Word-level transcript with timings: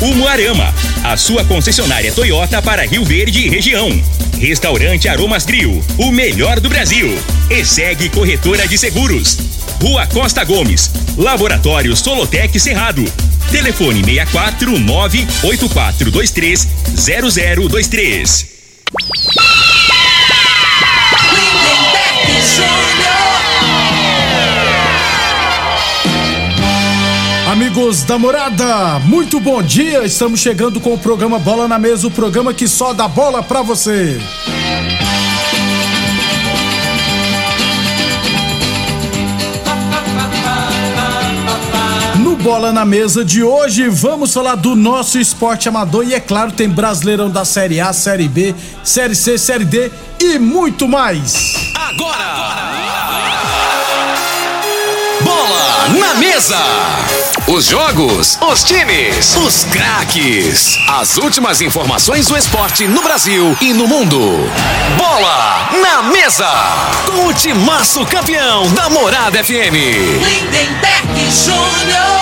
Umuarama, 0.00 0.74
a 1.04 1.16
sua 1.16 1.44
concessionária 1.44 2.12
Toyota 2.12 2.60
para 2.60 2.86
Rio 2.86 3.04
Verde 3.04 3.46
e 3.46 3.48
região. 3.48 3.88
Restaurante 4.38 5.08
Aromas 5.08 5.46
Grill, 5.46 5.82
o 5.98 6.10
melhor 6.10 6.60
do 6.60 6.68
Brasil. 6.68 7.16
E 7.48 7.64
segue 7.64 8.08
Corretora 8.08 8.66
de 8.66 8.76
Seguros. 8.76 9.38
Rua 9.80 10.06
Costa 10.06 10.44
Gomes, 10.44 10.90
Laboratório 11.16 11.96
Solotec 11.96 12.58
Cerrado. 12.58 13.04
Telefone 13.50 14.02
64 14.04 14.78
98423 14.78 16.68
0023. 16.96 18.54
Amigos 27.54 28.02
da 28.02 28.18
morada, 28.18 28.98
muito 29.04 29.38
bom 29.38 29.62
dia. 29.62 30.04
Estamos 30.04 30.40
chegando 30.40 30.80
com 30.80 30.92
o 30.92 30.98
programa 30.98 31.38
Bola 31.38 31.68
na 31.68 31.78
Mesa 31.78 32.08
o 32.08 32.10
programa 32.10 32.52
que 32.52 32.66
só 32.66 32.92
dá 32.92 33.06
bola 33.06 33.44
pra 33.44 33.62
você. 33.62 34.20
Bola 42.42 42.72
na 42.72 42.84
Mesa 42.84 43.24
de 43.24 43.42
hoje, 43.42 43.88
vamos 43.88 44.34
falar 44.34 44.56
do 44.56 44.76
nosso 44.76 45.18
esporte 45.18 45.66
amador 45.66 46.06
e, 46.06 46.12
é 46.12 46.20
claro, 46.20 46.52
tem 46.52 46.68
Brasileirão 46.68 47.30
da 47.30 47.42
Série 47.42 47.80
A, 47.80 47.90
Série 47.94 48.28
B, 48.28 48.54
Série 48.82 49.14
C, 49.14 49.38
Série 49.38 49.64
D 49.64 49.90
e 50.20 50.38
muito 50.38 50.86
mais. 50.86 51.72
Agora! 51.74 52.14
Bola 52.14 52.73
na 55.88 56.14
mesa! 56.14 56.62
Os 57.46 57.66
jogos, 57.66 58.38
os 58.40 58.64
times, 58.64 59.36
os 59.36 59.64
craques. 59.64 60.78
As 60.88 61.18
últimas 61.18 61.60
informações 61.60 62.26
do 62.26 62.36
esporte 62.36 62.86
no 62.86 63.02
Brasil 63.02 63.56
e 63.60 63.72
no 63.72 63.86
mundo. 63.86 64.18
Bola 64.96 65.70
na 65.82 66.02
mesa! 66.04 66.48
Com 67.06 67.26
o 67.26 67.34
timaço 67.34 68.04
campeão 68.06 68.70
da 68.72 68.88
Morada 68.88 69.42
FM. 69.44 69.74
Lindenberg 70.24 71.30
Júnior. 71.30 72.14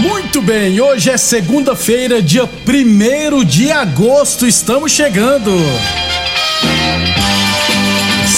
Muito 0.00 0.40
bem, 0.40 0.80
hoje 0.80 1.10
é 1.10 1.16
segunda-feira, 1.16 2.22
dia 2.22 2.44
1 2.44 3.44
de 3.44 3.70
agosto, 3.70 4.46
estamos 4.46 4.92
chegando. 4.92 5.52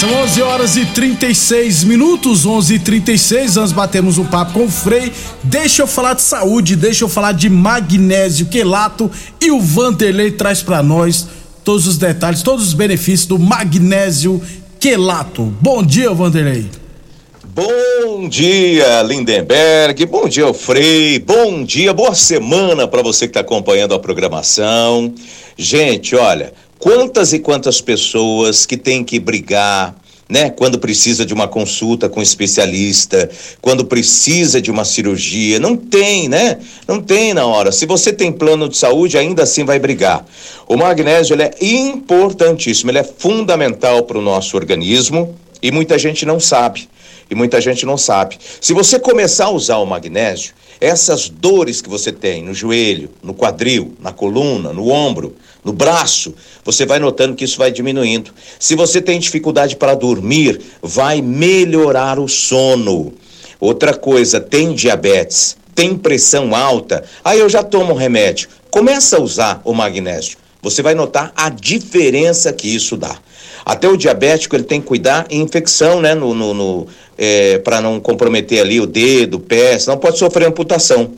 São 0.02 0.12
11 0.24 0.42
horas 0.42 0.76
e 0.76 0.84
36 0.84 1.84
minutos, 1.84 2.44
11 2.44 2.74
e 2.74 2.78
36 2.80 3.54
Nós 3.54 3.70
batemos 3.70 4.18
um 4.18 4.24
papo 4.24 4.54
com 4.54 4.64
o 4.64 4.68
Frei. 4.68 5.12
Deixa 5.44 5.82
eu 5.82 5.86
falar 5.86 6.14
de 6.14 6.22
saúde, 6.22 6.74
deixa 6.74 7.04
eu 7.04 7.08
falar 7.08 7.30
de 7.30 7.48
magnésio 7.48 8.46
quelato 8.46 9.08
e 9.40 9.52
o 9.52 9.60
Vanderlei 9.60 10.32
traz 10.32 10.60
para 10.60 10.82
nós 10.82 11.28
todos 11.62 11.86
os 11.86 11.98
detalhes, 11.98 12.42
todos 12.42 12.66
os 12.66 12.74
benefícios 12.74 13.26
do 13.26 13.38
magnésio 13.38 14.42
quelato. 14.80 15.44
Bom 15.60 15.84
dia, 15.84 16.12
Vanderlei. 16.12 16.68
Bom 17.54 18.28
dia, 18.28 19.02
Lindenberg. 19.02 20.04
Bom 20.06 20.26
dia, 20.26 20.52
Frei. 20.52 21.20
Bom 21.20 21.62
dia, 21.62 21.92
boa 21.92 22.14
semana 22.14 22.88
para 22.88 23.02
você 23.02 23.26
que 23.26 23.30
está 23.30 23.40
acompanhando 23.40 23.94
a 23.94 24.00
programação. 24.00 25.14
Gente, 25.56 26.16
olha, 26.16 26.52
quantas 26.82 27.32
e 27.32 27.38
quantas 27.38 27.80
pessoas 27.80 28.66
que 28.66 28.76
têm 28.76 29.04
que 29.04 29.20
brigar, 29.20 29.94
né? 30.28 30.50
Quando 30.50 30.80
precisa 30.80 31.24
de 31.24 31.32
uma 31.32 31.46
consulta 31.46 32.08
com 32.08 32.18
um 32.18 32.22
especialista, 32.24 33.30
quando 33.60 33.84
precisa 33.84 34.60
de 34.60 34.68
uma 34.68 34.84
cirurgia, 34.84 35.60
não 35.60 35.76
tem, 35.76 36.28
né? 36.28 36.58
Não 36.88 37.00
tem 37.00 37.32
na 37.34 37.46
hora. 37.46 37.70
Se 37.70 37.86
você 37.86 38.12
tem 38.12 38.32
plano 38.32 38.68
de 38.68 38.76
saúde, 38.76 39.16
ainda 39.16 39.44
assim 39.44 39.64
vai 39.64 39.78
brigar. 39.78 40.26
O 40.66 40.76
magnésio 40.76 41.40
é 41.40 41.52
importantíssimo, 41.60 42.90
ele 42.90 42.98
é 42.98 43.04
fundamental 43.04 44.02
para 44.02 44.18
o 44.18 44.22
nosso 44.22 44.56
organismo 44.56 45.36
e 45.62 45.70
muita 45.70 45.96
gente 45.96 46.26
não 46.26 46.40
sabe. 46.40 46.88
E 47.30 47.34
muita 47.36 47.60
gente 47.60 47.86
não 47.86 47.96
sabe. 47.96 48.38
Se 48.60 48.72
você 48.72 48.98
começar 48.98 49.44
a 49.44 49.50
usar 49.50 49.76
o 49.76 49.86
magnésio, 49.86 50.52
essas 50.82 51.28
dores 51.28 51.80
que 51.80 51.88
você 51.88 52.10
tem 52.10 52.42
no 52.42 52.52
joelho, 52.52 53.08
no 53.22 53.32
quadril, 53.32 53.94
na 54.00 54.12
coluna, 54.12 54.72
no 54.72 54.88
ombro, 54.88 55.36
no 55.64 55.72
braço, 55.72 56.34
você 56.64 56.84
vai 56.84 56.98
notando 56.98 57.36
que 57.36 57.44
isso 57.44 57.56
vai 57.56 57.70
diminuindo. 57.70 58.32
Se 58.58 58.74
você 58.74 59.00
tem 59.00 59.20
dificuldade 59.20 59.76
para 59.76 59.94
dormir, 59.94 60.60
vai 60.82 61.22
melhorar 61.22 62.18
o 62.18 62.26
sono. 62.26 63.12
Outra 63.60 63.94
coisa, 63.94 64.40
tem 64.40 64.74
diabetes, 64.74 65.56
tem 65.72 65.96
pressão 65.96 66.52
alta, 66.52 67.04
aí 67.24 67.38
eu 67.38 67.48
já 67.48 67.62
tomo 67.62 67.92
um 67.92 67.96
remédio. 67.96 68.48
Começa 68.68 69.18
a 69.18 69.20
usar 69.20 69.62
o 69.64 69.72
magnésio. 69.72 70.36
Você 70.60 70.82
vai 70.82 70.96
notar 70.96 71.32
a 71.36 71.48
diferença 71.48 72.52
que 72.52 72.74
isso 72.74 72.96
dá. 72.96 73.16
Até 73.64 73.88
o 73.88 73.96
diabético 73.96 74.56
ele 74.56 74.64
tem 74.64 74.80
que 74.80 74.86
cuidar 74.86 75.26
em 75.30 75.40
infecção, 75.40 76.00
né? 76.00 76.14
No, 76.14 76.34
no, 76.34 76.52
no 76.52 76.86
é, 77.16 77.58
para 77.58 77.80
não 77.80 78.00
comprometer 78.00 78.60
ali 78.60 78.80
o 78.80 78.86
dedo, 78.86 79.34
o 79.34 79.40
pé, 79.40 79.78
senão 79.78 79.98
pode 79.98 80.18
sofrer 80.18 80.46
amputação. 80.46 81.12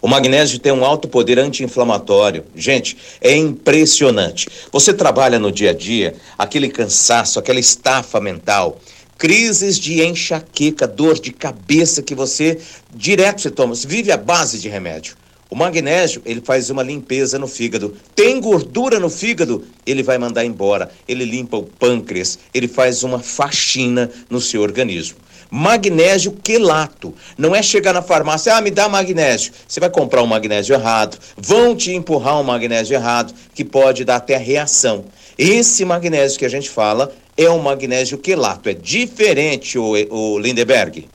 O 0.00 0.08
magnésio 0.08 0.58
tem 0.58 0.72
um 0.72 0.84
alto 0.84 1.06
poder 1.06 1.38
anti-inflamatório. 1.38 2.44
Gente, 2.56 2.96
é 3.20 3.36
impressionante. 3.36 4.48
Você 4.72 4.92
trabalha 4.92 5.38
no 5.38 5.52
dia 5.52 5.70
a 5.70 5.72
dia, 5.72 6.16
aquele 6.36 6.68
cansaço, 6.68 7.38
aquela 7.38 7.60
estafa 7.60 8.20
mental, 8.20 8.80
crises 9.16 9.78
de 9.78 10.02
enxaqueca, 10.02 10.88
dor 10.88 11.20
de 11.20 11.30
cabeça 11.32 12.02
que 12.02 12.16
você 12.16 12.58
direto 12.92 13.42
você 13.42 13.50
toma, 13.52 13.76
você 13.76 13.86
vive 13.86 14.10
à 14.10 14.16
base 14.16 14.58
de 14.58 14.68
remédio. 14.68 15.14
O 15.52 15.54
magnésio, 15.54 16.22
ele 16.24 16.40
faz 16.40 16.70
uma 16.70 16.82
limpeza 16.82 17.38
no 17.38 17.46
fígado. 17.46 17.94
Tem 18.16 18.40
gordura 18.40 18.98
no 18.98 19.10
fígado, 19.10 19.62
ele 19.84 20.02
vai 20.02 20.16
mandar 20.16 20.46
embora. 20.46 20.90
Ele 21.06 21.26
limpa 21.26 21.58
o 21.58 21.62
pâncreas, 21.62 22.38
ele 22.54 22.66
faz 22.66 23.02
uma 23.02 23.18
faxina 23.18 24.10
no 24.30 24.40
seu 24.40 24.62
organismo. 24.62 25.18
Magnésio 25.50 26.32
quelato. 26.42 27.14
Não 27.36 27.54
é 27.54 27.62
chegar 27.62 27.92
na 27.92 28.00
farmácia, 28.00 28.56
ah, 28.56 28.62
me 28.62 28.70
dá 28.70 28.88
magnésio. 28.88 29.52
Você 29.68 29.78
vai 29.78 29.90
comprar 29.90 30.22
um 30.22 30.26
magnésio 30.26 30.74
errado, 30.74 31.18
vão 31.36 31.76
te 31.76 31.92
empurrar 31.92 32.40
um 32.40 32.44
magnésio 32.44 32.94
errado, 32.94 33.34
que 33.54 33.62
pode 33.62 34.06
dar 34.06 34.16
até 34.16 34.38
reação. 34.38 35.04
Esse 35.36 35.84
magnésio 35.84 36.38
que 36.38 36.46
a 36.46 36.50
gente 36.50 36.70
fala 36.70 37.12
é 37.36 37.50
um 37.50 37.58
magnésio 37.58 38.16
quelato. 38.16 38.70
É 38.70 38.72
diferente, 38.72 39.78
o, 39.78 39.92
o 40.08 40.38
Lindeberg. 40.38 41.06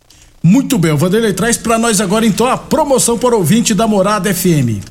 Muito 0.50 0.78
bem, 0.78 0.94
o 0.94 0.98
Vanderlei 0.98 1.34
traz 1.34 1.58
para 1.58 1.78
nós 1.78 2.00
agora 2.00 2.26
então 2.26 2.48
a 2.48 2.56
promoção 2.56 3.18
para 3.18 3.36
ouvinte 3.36 3.74
da 3.74 3.86
Morada 3.86 4.34
FM. 4.34 4.82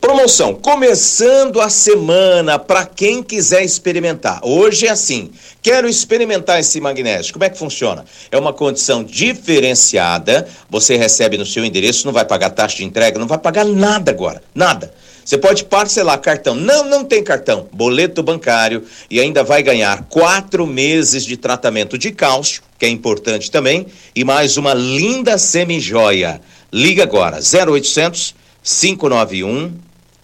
Promoção 0.00 0.54
começando 0.54 1.60
a 1.60 1.68
semana 1.68 2.58
para 2.58 2.86
quem 2.86 3.22
quiser 3.22 3.62
experimentar. 3.62 4.40
Hoje 4.42 4.86
é 4.86 4.90
assim: 4.90 5.30
quero 5.60 5.86
experimentar 5.86 6.58
esse 6.58 6.80
magnésio. 6.80 7.34
Como 7.34 7.44
é 7.44 7.50
que 7.50 7.58
funciona? 7.58 8.06
É 8.30 8.38
uma 8.38 8.54
condição 8.54 9.04
diferenciada. 9.04 10.48
Você 10.70 10.96
recebe 10.96 11.36
no 11.36 11.44
seu 11.44 11.66
endereço, 11.66 12.06
não 12.06 12.12
vai 12.14 12.24
pagar 12.24 12.48
taxa 12.48 12.78
de 12.78 12.84
entrega, 12.84 13.18
não 13.18 13.26
vai 13.26 13.38
pagar 13.38 13.66
nada 13.66 14.10
agora, 14.10 14.42
nada. 14.54 14.90
Você 15.28 15.36
pode 15.36 15.64
parcelar 15.64 16.18
cartão. 16.22 16.54
Não, 16.54 16.88
não 16.88 17.04
tem 17.04 17.22
cartão. 17.22 17.68
Boleto 17.70 18.22
bancário 18.22 18.84
e 19.10 19.20
ainda 19.20 19.44
vai 19.44 19.62
ganhar 19.62 20.04
quatro 20.04 20.66
meses 20.66 21.22
de 21.22 21.36
tratamento 21.36 21.98
de 21.98 22.12
cálcio, 22.12 22.62
que 22.78 22.86
é 22.86 22.88
importante 22.88 23.50
também, 23.50 23.86
e 24.16 24.24
mais 24.24 24.56
uma 24.56 24.72
linda 24.72 25.36
semijoia. 25.36 26.40
Liga 26.72 27.02
agora, 27.02 27.40
0800 27.40 28.34
591 28.62 29.74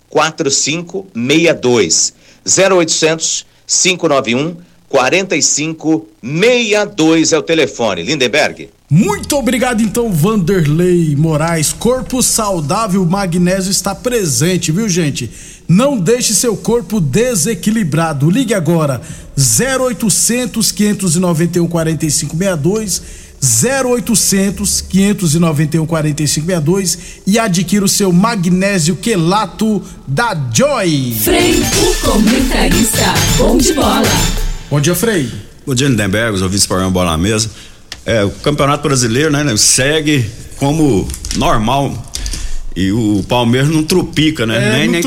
4562. 0.08 2.14
0800 2.46 3.44
591 3.66 4.56
4562 4.88 7.32
é 7.34 7.38
o 7.38 7.42
telefone. 7.42 8.02
Lindenberg. 8.02 8.70
Muito 8.94 9.34
obrigado 9.36 9.82
então, 9.82 10.12
Vanderlei 10.12 11.16
Moraes. 11.16 11.72
Corpo 11.72 12.22
saudável, 12.22 13.04
magnésio 13.04 13.72
está 13.72 13.92
presente, 13.92 14.70
viu, 14.70 14.88
gente? 14.88 15.28
Não 15.66 15.98
deixe 15.98 16.32
seu 16.32 16.56
corpo 16.56 17.00
desequilibrado. 17.00 18.30
Ligue 18.30 18.54
agora 18.54 19.02
0800 19.36 20.70
591 20.70 21.66
4562 21.66 23.02
0800 23.42 24.80
591 24.82 25.86
4562 25.86 26.98
e 27.26 27.36
adquira 27.36 27.84
o 27.84 27.88
seu 27.88 28.12
magnésio 28.12 28.94
quelato 28.94 29.82
da 30.06 30.36
Joy. 30.54 31.16
Frei, 31.20 31.60
o 31.60 31.94
comentarista, 32.12 33.12
bom 33.38 33.58
de 33.58 33.72
bola. 33.72 34.02
Bom 34.70 34.80
dia, 34.80 34.94
Frei. 34.94 35.28
Bom 35.66 35.74
dia, 35.74 35.88
Lindenberg, 35.88 36.36
os 36.36 36.42
ouvintes 36.42 36.64
para 36.64 36.88
bola 36.90 37.10
na 37.10 37.18
mesa. 37.18 37.50
É, 38.06 38.22
o 38.24 38.30
Campeonato 38.30 38.82
Brasileiro, 38.86 39.30
né, 39.30 39.44
segue 39.56 40.30
como 40.56 41.08
normal. 41.36 42.12
E 42.76 42.90
o 42.90 43.24
Palmeiras 43.28 43.70
não 43.70 43.84
trupica, 43.84 44.44
né? 44.44 44.56
É, 44.56 44.78
nem 44.78 44.88
nem 44.88 45.02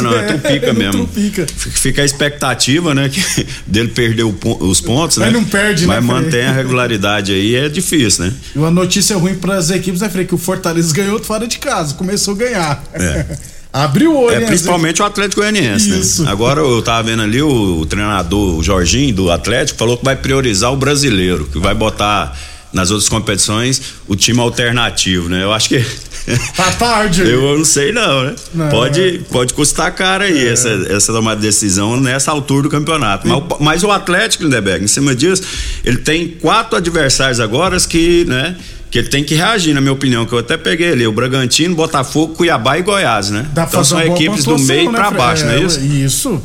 não, 0.00 0.14
é, 0.14 0.24
é, 0.24 0.26
trupica 0.28 0.72
mesmo. 0.72 1.06
trupica. 1.06 1.46
Fica 1.46 2.00
a 2.00 2.04
expectativa, 2.06 2.94
né? 2.94 3.10
Que 3.10 3.46
dele 3.66 3.88
perder 3.88 4.22
o 4.22 4.34
os 4.60 4.80
pontos, 4.80 5.18
Mas 5.18 5.30
né? 5.30 5.38
não 5.38 5.44
perde, 5.44 5.86
né, 5.86 5.96
Mas 5.96 6.04
mantém 6.04 6.44
a 6.44 6.52
regularidade 6.52 7.32
aí, 7.32 7.54
é 7.54 7.68
difícil, 7.68 8.24
né? 8.24 8.32
E 8.54 8.58
uma 8.58 8.70
notícia 8.70 9.14
ruim 9.18 9.34
para 9.34 9.56
as 9.56 9.68
equipes, 9.68 10.00
né, 10.00 10.08
Frei? 10.08 10.24
Que 10.24 10.34
o 10.34 10.38
Fortaleza 10.38 10.94
ganhou 10.94 11.22
fora 11.22 11.46
de 11.46 11.58
casa, 11.58 11.92
começou 11.94 12.32
a 12.32 12.36
ganhar. 12.38 12.84
É. 12.94 13.26
Abriu 13.72 14.12
o 14.12 14.24
olho, 14.24 14.36
É, 14.36 14.40
principalmente 14.46 15.00
o 15.00 15.04
Atlético 15.04 15.40
Goianiense, 15.40 15.88
Isso. 15.98 16.24
né? 16.24 16.30
Agora 16.30 16.60
eu 16.60 16.82
tava 16.82 17.04
vendo 17.04 17.22
ali 17.22 17.40
o, 17.40 17.78
o 17.80 17.86
treinador, 17.86 18.58
o 18.58 18.62
Jorginho, 18.62 19.14
do 19.14 19.30
Atlético, 19.30 19.78
falou 19.78 19.96
que 19.96 20.04
vai 20.04 20.14
priorizar 20.16 20.70
o 20.72 20.76
brasileiro, 20.76 21.48
que 21.50 21.58
vai 21.58 21.74
botar 21.74 22.36
nas 22.72 22.90
outras 22.90 23.08
competições 23.08 23.80
o 24.06 24.14
time 24.16 24.40
alternativo, 24.40 25.28
né? 25.28 25.42
Eu 25.42 25.52
acho 25.52 25.68
que. 25.70 25.84
Tá 26.56 26.70
tarde. 26.70 27.22
Eu 27.22 27.58
não 27.58 27.64
sei 27.64 27.90
não, 27.90 28.22
né? 28.22 28.34
Não. 28.54 28.68
Pode, 28.68 29.22
pode 29.28 29.52
custar 29.54 29.90
caro 29.92 30.22
aí 30.22 30.46
essa, 30.46 30.68
essa 30.88 31.12
tomada 31.12 31.40
de 31.40 31.46
decisão 31.48 31.96
nessa 32.00 32.30
altura 32.30 32.62
do 32.62 32.68
campeonato. 32.68 33.26
Mas, 33.26 33.38
o- 33.38 33.56
mas 33.58 33.82
o 33.82 33.90
Atlético, 33.90 34.44
Lindeberg, 34.44 34.84
em 34.84 34.86
cima 34.88 35.16
disso, 35.16 35.42
ele 35.84 35.96
tem 35.96 36.28
quatro 36.28 36.76
adversários 36.76 37.40
agora 37.40 37.76
que, 37.80 38.24
né? 38.26 38.54
Que 38.92 38.98
ele 38.98 39.08
tem 39.08 39.24
que 39.24 39.34
reagir, 39.34 39.72
na 39.72 39.80
minha 39.80 39.92
opinião, 39.92 40.26
que 40.26 40.34
eu 40.34 40.38
até 40.38 40.56
peguei 40.58 40.92
ali, 40.92 41.06
o 41.06 41.12
Bragantino, 41.12 41.74
Botafogo, 41.74 42.34
Cuiabá 42.34 42.78
e 42.78 42.82
Goiás, 42.82 43.30
né? 43.30 43.46
Dá 43.54 43.66
pra 43.66 43.80
então 43.80 43.84
fazer 43.84 44.06
são 44.06 44.14
equipes 44.14 44.44
do 44.44 44.58
meio 44.58 44.92
né, 44.92 44.98
pra 44.98 45.06
Frei? 45.06 45.18
baixo, 45.18 45.44
não 45.46 45.52
é 45.52 45.62
isso? 45.62 45.80
Isso. 45.80 46.42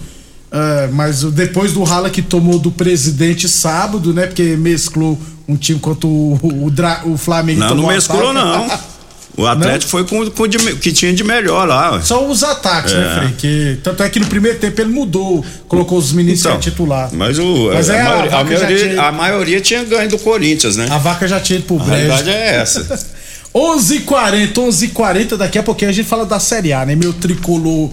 É, 0.50 0.90
mas 0.94 1.24
depois 1.24 1.74
do 1.74 1.84
rala 1.84 2.10
que 2.10 2.22
tomou 2.22 2.58
do 2.58 2.72
presidente 2.72 3.50
sábado, 3.50 4.14
né? 4.14 4.28
Porque 4.28 4.56
mesclou 4.56 5.20
um 5.46 5.58
time 5.58 5.78
contra 5.78 6.08
o, 6.08 6.40
o, 6.42 7.12
o 7.12 7.18
Flamengo. 7.18 7.60
Não, 7.60 7.76
não 7.76 7.88
mesclou, 7.88 8.34
não. 8.34 8.66
O 9.38 9.46
Atlético 9.46 9.92
foi 9.92 10.04
com, 10.04 10.30
com 10.32 10.44
o 10.44 10.48
de- 10.48 10.58
que 10.78 10.92
tinha 10.92 11.14
de 11.14 11.24
melhor 11.24 11.68
lá. 11.68 11.92
ué. 11.94 12.02
Só 12.02 12.28
os 12.28 12.44
ataques, 12.44 12.92
né, 12.92 13.00
É. 13.00 13.20
Frei? 13.20 13.32
Que, 13.38 13.78
tanto 13.84 14.02
é 14.02 14.10
que 14.10 14.20
no 14.20 14.26
primeiro 14.26 14.58
tempo 14.58 14.82
ele 14.82 14.90
mudou, 14.92 15.46
colocou 15.68 16.00
os 16.00 16.12
meninos 16.12 16.40
Então, 16.40 16.60
titular. 16.60 17.10
Mas, 17.14 17.38
o, 17.38 17.70
Mas 17.72 17.88
a, 17.90 17.96
é, 17.96 18.02
a 18.02 18.04
maioria, 18.10 18.36
a 18.36 18.44
maioria- 18.44 18.78
tinha- 18.90 19.02
a 19.04 19.12
maioria 19.12 19.62
tinha 19.62 19.84
ganho 19.84 20.10
do 20.10 20.18
Corinthians, 20.18 20.76
né? 20.76 20.88
A 20.90 20.98
vaca 20.98 21.28
já 21.28 21.40
tinha 21.40 21.60
ido 21.60 21.66
pro 21.68 21.76
A 21.80 21.84
brejo. 21.86 21.98
realidade 22.08 22.30
é 22.32 22.56
essa. 22.56 23.08
11h40, 23.54 24.54
11h40, 24.54 25.38
daqui 25.38 25.58
a 25.58 25.64
pouquinho 25.64 25.90
a 25.90 25.94
gente 25.94 26.08
fala 26.08 26.26
da 26.26 26.40
Série 26.40 26.74
A, 26.74 26.86
né? 26.86 26.96
Meu 26.96 27.14
tricolor 27.14 27.92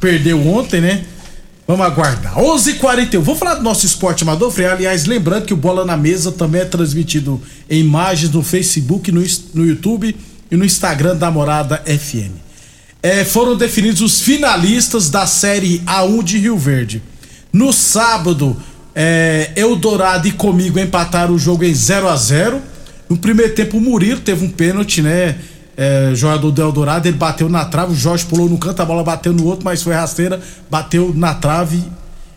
perdeu 0.00 0.40
ontem, 0.46 0.80
né? 0.80 1.02
Vamos 1.66 1.86
aguardar. 1.86 2.34
11h41, 2.38 3.20
vou 3.20 3.36
falar 3.36 3.54
do 3.54 3.62
nosso 3.62 3.86
esporte 3.86 4.22
amador, 4.24 4.50
Frei. 4.50 4.66
Aliás, 4.66 5.04
lembrando 5.06 5.44
que 5.46 5.54
o 5.54 5.56
Bola 5.56 5.84
na 5.84 5.96
Mesa 5.96 6.32
também 6.32 6.60
é 6.60 6.64
transmitido 6.64 7.40
em 7.70 7.80
imagens 7.80 8.30
no 8.32 8.42
Facebook, 8.42 9.12
no, 9.12 9.22
no 9.54 9.66
YouTube 9.66 10.14
e 10.52 10.56
no 10.56 10.66
Instagram 10.66 11.16
da 11.16 11.30
Morada 11.30 11.82
FM. 11.86 12.36
É, 13.02 13.24
foram 13.24 13.56
definidos 13.56 14.02
os 14.02 14.20
finalistas 14.20 15.08
da 15.08 15.26
Série 15.26 15.80
A1 15.80 16.22
de 16.22 16.38
Rio 16.38 16.58
Verde. 16.58 17.02
No 17.50 17.72
sábado, 17.72 18.54
é, 18.94 19.50
Eldorado 19.56 20.28
e 20.28 20.32
comigo 20.32 20.78
empataram 20.78 21.34
o 21.34 21.38
jogo 21.38 21.64
em 21.64 21.72
0 21.72 22.06
a 22.06 22.14
0 22.14 22.60
No 23.08 23.16
primeiro 23.16 23.54
tempo, 23.54 23.78
o 23.78 23.80
Murilo 23.80 24.20
teve 24.20 24.44
um 24.44 24.50
pênalti, 24.50 25.00
né? 25.00 25.36
É, 25.74 26.12
jogador 26.14 26.50
do 26.50 26.60
Eldorado, 26.60 27.08
ele 27.08 27.16
bateu 27.16 27.48
na 27.48 27.64
trave, 27.64 27.92
o 27.92 27.96
Jorge 27.96 28.26
pulou 28.26 28.46
no 28.46 28.58
canto, 28.58 28.80
a 28.82 28.84
bola 28.84 29.02
bateu 29.02 29.32
no 29.32 29.46
outro, 29.46 29.64
mas 29.64 29.82
foi 29.82 29.94
rasteira, 29.94 30.38
bateu 30.70 31.14
na 31.14 31.32
trave. 31.32 31.82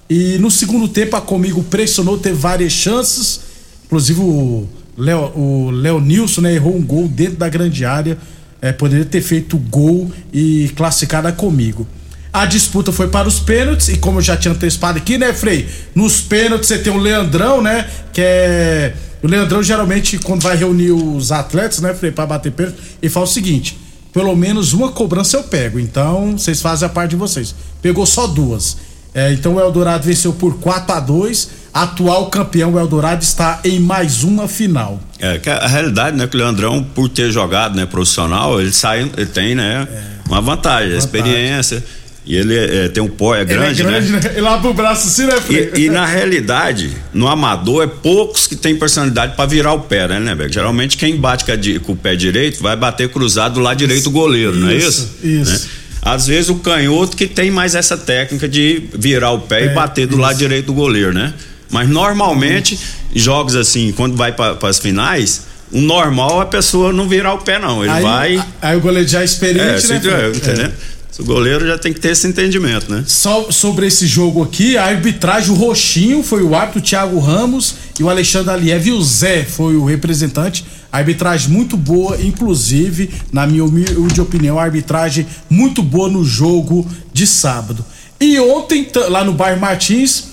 E 0.09 0.38
no 0.38 0.50
segundo 0.50 0.88
tempo, 0.88 1.18
a 1.18 1.21
comigo 1.21 1.61
pressionou, 1.63 2.18
teve 2.18 2.38
várias 2.38 2.71
chances. 2.71 3.41
Inclusive, 3.85 4.21
o 4.21 4.68
Léo, 4.97 5.31
o 5.36 5.71
Léo 5.71 6.00
Nilson 6.00 6.42
né, 6.42 6.53
errou 6.53 6.75
um 6.75 6.81
gol 6.81 7.07
dentro 7.07 7.38
da 7.38 7.50
grande 7.50 7.86
área. 7.86 8.18
É, 8.62 8.71
poderia 8.71 9.06
ter 9.06 9.21
feito 9.21 9.57
gol 9.57 10.12
e 10.33 10.71
classificado 10.75 11.27
a 11.27 11.31
comigo. 11.31 11.88
A 12.33 12.45
disputa 12.45 12.92
foi 12.92 13.07
para 13.07 13.27
os 13.27 13.39
pênaltis, 13.39 13.88
e 13.89 13.97
como 13.97 14.18
eu 14.18 14.21
já 14.21 14.36
tinha 14.36 14.53
antecipado 14.53 14.97
aqui, 14.97 15.18
né, 15.18 15.31
Frei? 15.31 15.69
Nos 15.94 16.19
pênaltis 16.19 16.68
você 16.68 16.77
tem 16.77 16.92
o 16.92 16.97
Leandrão, 16.97 17.62
né? 17.62 17.88
Que 18.12 18.21
é. 18.21 18.94
O 19.24 19.27
Leandrão 19.27 19.63
geralmente, 19.63 20.18
quando 20.19 20.44
vai 20.44 20.57
reunir 20.57 20.92
os 20.92 21.31
atletas, 21.31 21.80
né, 21.80 21.94
Frei, 21.94 22.12
para 22.12 22.25
bater 22.25 22.51
pênalti, 22.51 22.77
ele 23.01 23.09
fala 23.09 23.25
o 23.25 23.30
seguinte: 23.30 23.77
pelo 24.12 24.36
menos 24.36 24.74
uma 24.74 24.92
cobrança 24.92 25.38
eu 25.38 25.44
pego. 25.44 25.80
Então, 25.80 26.38
vocês 26.38 26.62
fazem 26.62 26.86
a 26.86 26.89
parte 26.89 27.12
de 27.12 27.15
vocês. 27.15 27.56
Pegou 27.81 28.06
só 28.06 28.27
duas. 28.27 28.77
É, 29.15 29.31
então 29.31 29.56
o 29.56 29.59
Eldorado 29.62 30.03
venceu 30.03 30.33
por 30.33 30.59
4 30.59 30.94
a 30.94 31.00
2 31.00 31.65
Atual 31.75 32.29
campeão, 32.29 32.73
o 32.73 32.79
Eldorado 32.79 33.21
está 33.21 33.59
em 33.65 33.81
mais 33.81 34.23
uma 34.23 34.47
final. 34.47 34.97
É, 35.19 35.38
que 35.38 35.50
a, 35.50 35.67
realidade, 35.67 36.15
né, 36.15 36.25
que 36.25 36.33
o 36.33 36.39
Leandrão, 36.39 36.81
por 36.81 37.09
ter 37.09 37.29
jogado, 37.31 37.75
né, 37.75 37.85
profissional, 37.85 38.62
ele 38.62 38.71
sai, 38.71 39.01
ele 39.01 39.25
tem, 39.25 39.56
né, 39.56 39.85
uma 40.25 40.39
vantagem, 40.39 40.94
a 40.94 40.97
experiência. 40.97 41.83
E 42.25 42.33
ele 42.35 42.57
é, 42.57 42.87
tem 42.87 43.04
um 43.04 43.09
pó, 43.09 43.35
é 43.35 43.44
grande, 43.44 43.81
Ele 43.81 43.90
é 43.90 43.92
grande, 43.92 44.11
né? 44.13 44.19
né? 44.19 44.31
Ele 44.37 44.47
abre 44.47 44.69
o 44.69 44.73
braço 44.73 45.07
assim, 45.07 45.25
né? 45.28 45.35
E, 45.75 45.81
e 45.81 45.90
na 45.90 46.06
realidade, 46.06 46.92
no 47.13 47.28
amador, 47.28 47.83
é 47.83 47.87
poucos 47.87 48.47
que 48.47 48.56
tem 48.56 48.75
personalidade 48.75 49.35
pra 49.35 49.45
virar 49.45 49.73
o 49.73 49.81
pé, 49.81 50.07
né, 50.07 50.19
Neberg? 50.19 50.51
Geralmente 50.51 50.97
quem 50.97 51.18
bate 51.18 51.45
com, 51.45 51.51
a 51.51 51.80
com 51.81 51.92
o 51.92 51.95
pé 51.95 52.16
direito 52.16 52.63
vai 52.63 52.75
bater 52.75 53.09
cruzado 53.09 53.56
do 53.56 53.59
lado 53.59 53.78
direito 53.78 54.06
do 54.06 54.11
goleiro, 54.11 54.56
não 54.56 54.69
é 54.69 54.75
Isso, 54.75 54.87
isso? 55.21 55.28
isso. 55.28 55.51
Né? 55.51 55.59
Às 56.06 56.28
vezes 56.28 56.50
o 56.50 56.56
canhoto 56.56 57.18
que 57.18 57.26
tem 57.26 57.50
mais 57.50 57.74
essa 57.74 57.97
técnica 57.97 58.47
de 58.47 58.83
virar 58.94 59.31
o 59.31 59.40
pé 59.40 59.62
É, 59.62 59.66
e 59.66 59.69
bater 59.69 60.06
do 60.06 60.18
lado 60.18 60.38
direito 60.38 60.68
do 60.68 60.74
goleiro, 60.74 61.12
né? 61.12 61.33
Mas 61.71 61.90
normalmente, 61.90 62.80
jogos 63.14 63.56
assim, 63.56 63.92
quando 63.92 64.16
vai 64.16 64.31
para 64.31 64.56
as 64.69 64.78
finais, 64.78 65.42
o 65.71 65.81
normal 65.81 66.40
é 66.40 66.44
a 66.44 66.45
pessoa 66.45 66.94
não 66.94 67.09
virar 67.09 67.33
o 67.33 67.40
pé, 67.40 67.57
não. 67.57 67.83
Ele 67.83 67.92
aí, 67.92 68.04
vai. 68.04 68.45
Aí 68.62 68.78
o 68.78 68.81
goleiro 68.81 69.07
já 69.09 69.19
é 69.19 69.21
É, 69.24 69.26
experiente, 69.26 69.88
né? 69.88 70.00
se- 70.02 70.62
é? 70.62 70.71
O 71.18 71.24
goleiro 71.24 71.66
já 71.66 71.78
tem 71.78 71.94
que 71.94 72.00
ter 72.00 72.09
esse 72.09 72.28
entendimento, 72.28 72.92
né? 72.92 73.04
Só 73.07 73.50
sobre 73.50 73.88
esse 73.88 74.06
jogo 74.06 74.44
aqui, 74.44 74.76
a 74.78 74.83
arbitragem, 74.85 75.50
o 75.50 75.54
Roxinho 75.56 76.21
foi 76.21 76.44
o 76.44 76.54
árbitro, 76.54 76.80
o 76.80 76.83
Thiago 76.83 77.18
Ramos 77.19 77.76
e 77.97 78.04
o 78.04 78.09
Alexandre 78.09 78.52
Aliev 78.52 78.85
e 78.88 78.92
o 78.92 79.02
Zé 79.02 79.44
foi 79.45 79.76
o 79.78 79.85
representante. 79.85 80.66
Arbitragem 80.95 81.49
muito 81.49 81.75
boa, 81.75 82.21
inclusive, 82.21 83.09
na 83.31 83.45
minha 83.45 83.66
humilde 83.66 84.21
opinião, 84.21 84.57
arbitragem 84.57 85.28
muito 85.49 85.83
boa 85.83 86.09
no 86.09 86.23
jogo 86.23 86.87
de 87.11 87.28
sábado. 87.28 87.83
E 88.19 88.40
ontem, 88.40 88.87
lá 89.09 89.23
no 89.23 89.33
bairro 89.33 89.59
Martins, 89.59 90.25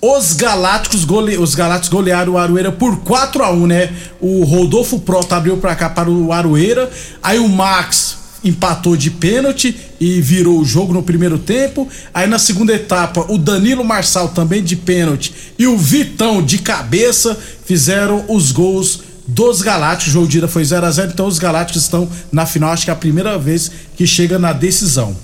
os 0.00 0.32
Galácticos, 0.32 1.04
gole... 1.04 1.38
os 1.38 1.54
Galácticos 1.54 1.88
golearam 1.88 2.32
o 2.34 2.38
Aroeira 2.38 2.70
por 2.72 2.98
4 2.98 3.42
a 3.44 3.52
1 3.52 3.66
né? 3.66 3.92
O 4.20 4.44
Rodolfo 4.44 4.98
Prota 5.00 5.36
abriu 5.36 5.56
pra 5.56 5.74
cá 5.74 5.88
para 5.88 6.10
o 6.10 6.32
Aroeira, 6.32 6.90
aí 7.22 7.38
o 7.38 7.48
Max 7.48 8.16
empatou 8.44 8.96
de 8.96 9.10
pênalti 9.10 9.76
e 10.00 10.20
virou 10.20 10.60
o 10.60 10.64
jogo 10.64 10.92
no 10.92 11.02
primeiro 11.02 11.38
tempo. 11.38 11.88
Aí 12.14 12.26
na 12.26 12.38
segunda 12.38 12.72
etapa, 12.72 13.26
o 13.28 13.36
Danilo 13.36 13.84
Marçal 13.84 14.28
também 14.28 14.62
de 14.62 14.76
pênalti 14.76 15.34
e 15.58 15.66
o 15.66 15.76
Vitão 15.76 16.42
de 16.42 16.58
cabeça 16.58 17.36
fizeram 17.64 18.24
os 18.28 18.52
gols 18.52 19.07
dos 19.28 19.60
Galácticos. 19.60 20.08
O 20.08 20.14
jogo 20.14 20.26
de 20.26 20.38
ida 20.38 20.48
foi 20.48 20.64
0 20.64 20.86
a 20.86 20.90
0 20.90 21.10
então 21.12 21.26
os 21.26 21.38
Galácticos 21.38 21.82
estão 21.82 22.08
na 22.32 22.46
final, 22.46 22.72
acho 22.72 22.84
que 22.84 22.90
é 22.90 22.94
a 22.94 22.96
primeira 22.96 23.38
vez 23.38 23.70
que 23.94 24.06
chega 24.06 24.38
na 24.38 24.52
decisão. 24.52 25.14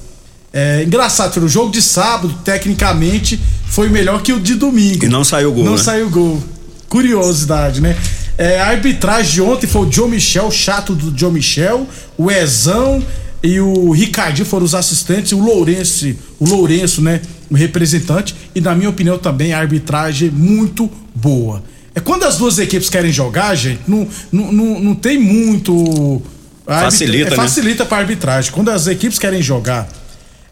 É 0.52 0.84
engraçado, 0.84 1.36
o 1.44 1.48
jogo 1.48 1.72
de 1.72 1.82
sábado, 1.82 2.32
tecnicamente, 2.44 3.40
foi 3.66 3.88
melhor 3.88 4.22
que 4.22 4.32
o 4.32 4.38
de 4.38 4.54
domingo. 4.54 5.04
E 5.04 5.08
não 5.08 5.24
saiu 5.24 5.52
gol, 5.52 5.64
Não 5.64 5.72
né? 5.72 5.78
saiu 5.78 6.08
gol. 6.08 6.40
Curiosidade, 6.88 7.80
né? 7.80 7.96
É, 8.38 8.60
a 8.60 8.68
arbitragem 8.68 9.32
de 9.32 9.42
ontem 9.42 9.66
foi 9.66 9.86
o 9.86 9.90
Joe 9.90 10.08
Michel, 10.08 10.48
chato 10.52 10.94
do 10.94 11.16
Joe 11.18 11.32
Michel, 11.32 11.88
o 12.16 12.30
Ezão 12.30 13.02
e 13.42 13.58
o 13.60 13.90
Ricardinho 13.90 14.46
foram 14.46 14.64
os 14.64 14.74
assistentes, 14.76 15.32
o 15.32 15.38
Lourenço, 15.38 16.14
o 16.38 16.48
Lourenço, 16.48 17.02
né? 17.02 17.20
O 17.50 17.54
representante. 17.54 18.34
E 18.54 18.60
na 18.60 18.74
minha 18.76 18.90
opinião 18.90 19.18
também 19.18 19.52
a 19.52 19.58
arbitragem 19.58 20.30
muito 20.30 20.88
boa. 21.14 21.62
É 21.94 22.00
quando 22.00 22.24
as 22.24 22.36
duas 22.38 22.58
equipes 22.58 22.90
querem 22.90 23.12
jogar, 23.12 23.54
gente, 23.54 23.82
não, 23.86 24.08
não, 24.32 24.52
não, 24.52 24.80
não 24.80 24.94
tem 24.94 25.18
muito. 25.18 26.20
a 26.66 26.74
arbitra- 26.78 26.90
Facilita, 26.90 27.26
é, 27.28 27.30
né? 27.30 27.36
facilita 27.36 27.84
pra 27.86 27.98
arbitragem. 27.98 28.52
Quando 28.52 28.70
as 28.70 28.86
equipes 28.86 29.18
querem 29.18 29.40
jogar. 29.40 29.88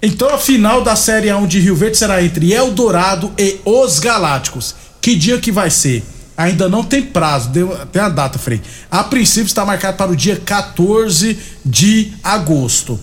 Então 0.00 0.28
a 0.34 0.38
final 0.38 0.82
da 0.82 0.96
Série 0.96 1.28
A1 1.28 1.46
de 1.46 1.60
Rio 1.60 1.76
Verde 1.76 1.96
será 1.96 2.22
entre 2.22 2.52
Eldorado 2.52 3.32
e 3.38 3.58
os 3.64 3.98
Galácticos. 3.98 4.74
Que 5.00 5.14
dia 5.16 5.38
que 5.38 5.50
vai 5.52 5.70
ser? 5.70 6.02
Ainda 6.36 6.68
não 6.68 6.82
tem 6.82 7.02
prazo, 7.02 7.50
deu, 7.50 7.68
tem 7.92 8.00
a 8.02 8.08
data, 8.08 8.38
Frei. 8.38 8.60
A 8.90 9.04
princípio 9.04 9.46
está 9.46 9.64
marcado 9.64 9.96
para 9.96 10.10
o 10.10 10.16
dia 10.16 10.36
14 10.44 11.38
de 11.64 12.12
agosto. 12.22 12.98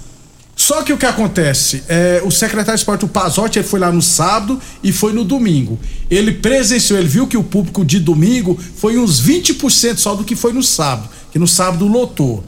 Só 0.60 0.84
que 0.84 0.92
o 0.92 0.98
que 0.98 1.06
acontece? 1.06 1.84
É, 1.88 2.22
o 2.26 2.30
secretário 2.30 2.74
de 2.74 2.82
esporte, 2.82 3.06
o 3.06 3.08
Pazotti, 3.08 3.58
ele 3.58 3.68
foi 3.68 3.80
lá 3.80 3.94
no 3.94 4.02
sábado 4.02 4.60
e 4.84 4.92
foi 4.92 5.14
no 5.14 5.24
domingo. 5.24 5.80
Ele 6.12 6.34
presenciou, 6.34 7.00
ele 7.00 7.08
viu 7.08 7.26
que 7.28 7.38
o 7.38 7.44
público 7.44 7.86
de 7.86 7.98
domingo 7.98 8.60
foi 8.76 8.98
uns 8.98 9.26
20% 9.26 9.98
só 9.98 10.16
do 10.16 10.26
que 10.26 10.36
foi 10.36 10.52
no 10.52 10.62
sábado, 10.62 11.08
que 11.32 11.40
no 11.40 11.48
sábado 11.48 11.88
lotou. 11.88 12.44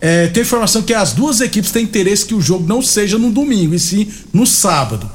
É, 0.00 0.28
tem 0.28 0.44
informação 0.44 0.80
que 0.80 0.94
as 0.94 1.12
duas 1.12 1.40
equipes 1.40 1.72
têm 1.72 1.82
interesse 1.82 2.24
que 2.24 2.36
o 2.36 2.40
jogo 2.40 2.64
não 2.68 2.80
seja 2.80 3.18
no 3.18 3.32
domingo, 3.32 3.74
e 3.74 3.80
sim 3.80 4.06
no 4.32 4.46
sábado. 4.46 5.10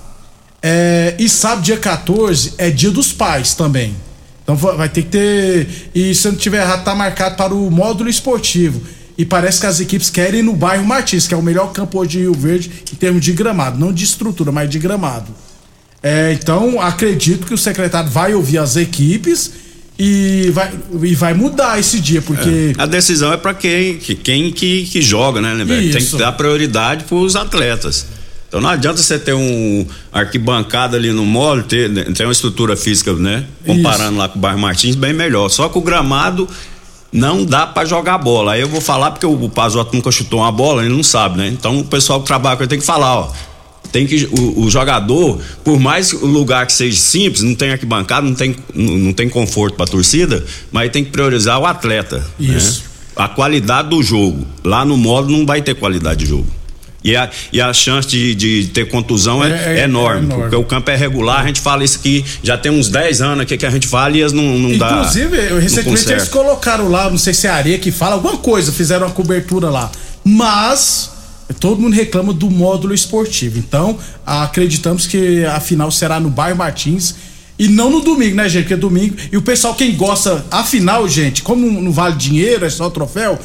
É, 0.61 1.15
e 1.17 1.29
sábado, 1.29 1.61
dia 1.61 1.77
14, 1.77 2.55
é 2.57 2.69
dia 2.69 2.91
dos 2.91 3.13
pais 3.13 3.55
também. 3.55 3.95
Então 4.43 4.57
vai 4.57 4.89
ter 4.89 5.03
que 5.03 5.09
ter. 5.09 5.89
E 5.95 6.13
se 6.13 6.27
não 6.27 6.35
tiver 6.35 6.61
errado, 6.61 6.83
tá 6.83 6.93
marcado 6.93 7.37
para 7.37 7.53
o 7.53 7.71
módulo 7.71 8.09
esportivo. 8.09 8.81
E 9.21 9.25
parece 9.25 9.59
que 9.59 9.67
as 9.67 9.79
equipes 9.79 10.09
querem 10.09 10.39
ir 10.39 10.43
no 10.43 10.55
bairro 10.55 10.83
Martins, 10.83 11.27
que 11.27 11.33
é 11.35 11.37
o 11.37 11.43
melhor 11.43 11.71
campo 11.71 11.99
hoje 11.99 12.09
de 12.09 12.19
Rio 12.21 12.33
Verde 12.33 12.71
em 12.91 12.95
termos 12.95 13.23
de 13.23 13.31
gramado. 13.33 13.79
Não 13.79 13.93
de 13.93 14.03
estrutura, 14.03 14.51
mas 14.51 14.67
de 14.67 14.79
gramado. 14.79 15.31
É, 16.01 16.33
então, 16.33 16.81
acredito 16.81 17.45
que 17.45 17.53
o 17.53 17.57
secretário 17.57 18.09
vai 18.09 18.33
ouvir 18.33 18.57
as 18.57 18.75
equipes 18.75 19.51
e 19.99 20.49
vai, 20.51 20.71
e 21.03 21.13
vai 21.13 21.35
mudar 21.35 21.79
esse 21.79 21.99
dia, 21.99 22.19
porque. 22.19 22.73
É, 22.75 22.81
a 22.81 22.87
decisão 22.87 23.31
é 23.31 23.37
para 23.37 23.53
quem, 23.53 23.99
que, 23.99 24.15
quem 24.15 24.51
que, 24.51 24.85
que 24.85 25.03
joga, 25.03 25.39
né, 25.39 25.53
né? 25.53 25.65
Tem 25.65 26.03
que 26.03 26.17
dar 26.17 26.31
prioridade 26.31 27.03
para 27.03 27.15
os 27.15 27.35
atletas. 27.35 28.07
Então 28.47 28.59
não 28.59 28.71
adianta 28.71 29.03
você 29.03 29.19
ter 29.19 29.35
um 29.35 29.85
arquibancada 30.11 30.97
ali 30.97 31.11
no 31.11 31.27
mole, 31.27 31.61
ter, 31.61 32.11
ter 32.11 32.23
uma 32.23 32.31
estrutura 32.31 32.75
física, 32.75 33.13
né? 33.13 33.45
Comparando 33.63 34.13
Isso. 34.13 34.17
lá 34.17 34.27
com 34.27 34.39
o 34.39 34.41
bairro 34.41 34.57
Martins, 34.57 34.95
bem 34.95 35.13
melhor. 35.13 35.47
Só 35.47 35.69
que 35.69 35.77
o 35.77 35.81
gramado 35.81 36.49
não 37.11 37.43
dá 37.43 37.67
para 37.67 37.85
jogar 37.85 38.17
bola. 38.17 38.53
Aí 38.53 38.61
eu 38.61 38.69
vou 38.69 38.79
falar 38.79 39.11
porque 39.11 39.25
o, 39.25 39.43
o 39.43 39.49
Pazoto 39.49 39.95
nunca 39.95 40.11
chutou 40.11 40.39
uma 40.39 40.51
bola, 40.51 40.85
ele 40.85 40.93
não 40.93 41.03
sabe, 41.03 41.37
né? 41.37 41.47
Então 41.47 41.79
o 41.79 41.83
pessoal 41.83 42.21
que 42.21 42.27
trabalha 42.27 42.55
com 42.55 42.63
ele 42.63 42.69
tem 42.69 42.79
que 42.79 42.85
falar, 42.85 43.15
ó. 43.15 43.31
Tem 43.91 44.07
que 44.07 44.25
o, 44.31 44.61
o, 44.61 44.69
jogador, 44.69 45.41
por 45.65 45.77
mais 45.77 46.13
o 46.13 46.25
lugar 46.25 46.65
que 46.65 46.71
seja 46.71 46.97
simples, 46.97 47.41
não 47.41 47.53
tem 47.53 47.71
arquibancada, 47.71 48.25
não 48.25 48.33
tem, 48.33 48.55
não, 48.73 48.97
não 48.97 49.13
tem 49.13 49.27
conforto 49.27 49.75
para 49.75 49.85
torcida, 49.85 50.45
mas 50.71 50.89
tem 50.91 51.03
que 51.03 51.11
priorizar 51.11 51.59
o 51.59 51.65
atleta. 51.65 52.25
Né? 52.39 52.55
Isso. 52.55 52.83
Né? 52.83 52.85
A 53.17 53.27
qualidade 53.27 53.89
do 53.89 54.01
jogo. 54.01 54.47
Lá 54.63 54.85
no 54.85 54.95
modo 54.95 55.29
não 55.29 55.45
vai 55.45 55.61
ter 55.61 55.75
qualidade 55.75 56.23
de 56.23 56.29
jogo. 56.29 56.47
E 57.03 57.15
a, 57.15 57.29
e 57.51 57.59
a 57.59 57.73
chance 57.73 58.07
de, 58.07 58.35
de 58.35 58.67
ter 58.67 58.87
contusão 58.87 59.43
é, 59.43 59.49
é, 59.49 59.79
é, 59.79 59.83
enorme, 59.83 60.21
é, 60.21 60.23
enorme, 60.23 60.43
porque 60.43 60.55
o 60.55 60.63
campo 60.63 60.91
é 60.91 60.95
regular, 60.95 61.41
a 61.41 61.47
gente 61.47 61.59
fala 61.59 61.83
isso 61.83 61.97
aqui, 61.97 62.23
já 62.43 62.57
tem 62.57 62.71
uns 62.71 62.89
10 62.89 63.21
anos 63.21 63.39
aqui 63.41 63.57
que 63.57 63.65
a 63.65 63.71
gente 63.71 63.87
fala 63.87 64.15
e 64.15 64.21
eles 64.21 64.31
não, 64.31 64.43
não 64.59 64.77
dá. 64.77 64.91
Inclusive, 64.91 65.59
recentemente 65.59 66.11
eles 66.11 66.29
colocaram 66.29 66.89
lá, 66.89 67.09
não 67.09 67.17
sei 67.17 67.33
se 67.33 67.47
é 67.47 67.49
areia 67.49 67.79
que 67.79 67.91
fala, 67.91 68.15
alguma 68.15 68.37
coisa, 68.37 68.71
fizeram 68.71 69.07
uma 69.07 69.13
cobertura 69.13 69.69
lá. 69.69 69.91
Mas 70.23 71.09
todo 71.59 71.81
mundo 71.81 71.93
reclama 71.93 72.33
do 72.33 72.49
módulo 72.49 72.93
esportivo. 72.93 73.57
Então, 73.57 73.97
acreditamos 74.25 75.07
que 75.07 75.43
a 75.45 75.59
final 75.59 75.91
será 75.91 76.19
no 76.19 76.29
bairro 76.29 76.57
Martins. 76.57 77.15
E 77.57 77.67
não 77.67 77.89
no 77.89 78.01
domingo, 78.01 78.35
né, 78.35 78.49
gente? 78.49 78.63
Porque 78.63 78.73
é 78.73 78.77
domingo. 78.77 79.15
E 79.31 79.37
o 79.37 79.41
pessoal, 79.41 79.75
quem 79.75 79.95
gosta, 79.95 80.45
afinal, 80.49 81.07
gente, 81.07 81.41
como 81.41 81.81
não 81.81 81.91
vale 81.91 82.15
dinheiro, 82.15 82.65
é 82.65 82.69
só 82.69 82.89
troféu, 82.89 83.39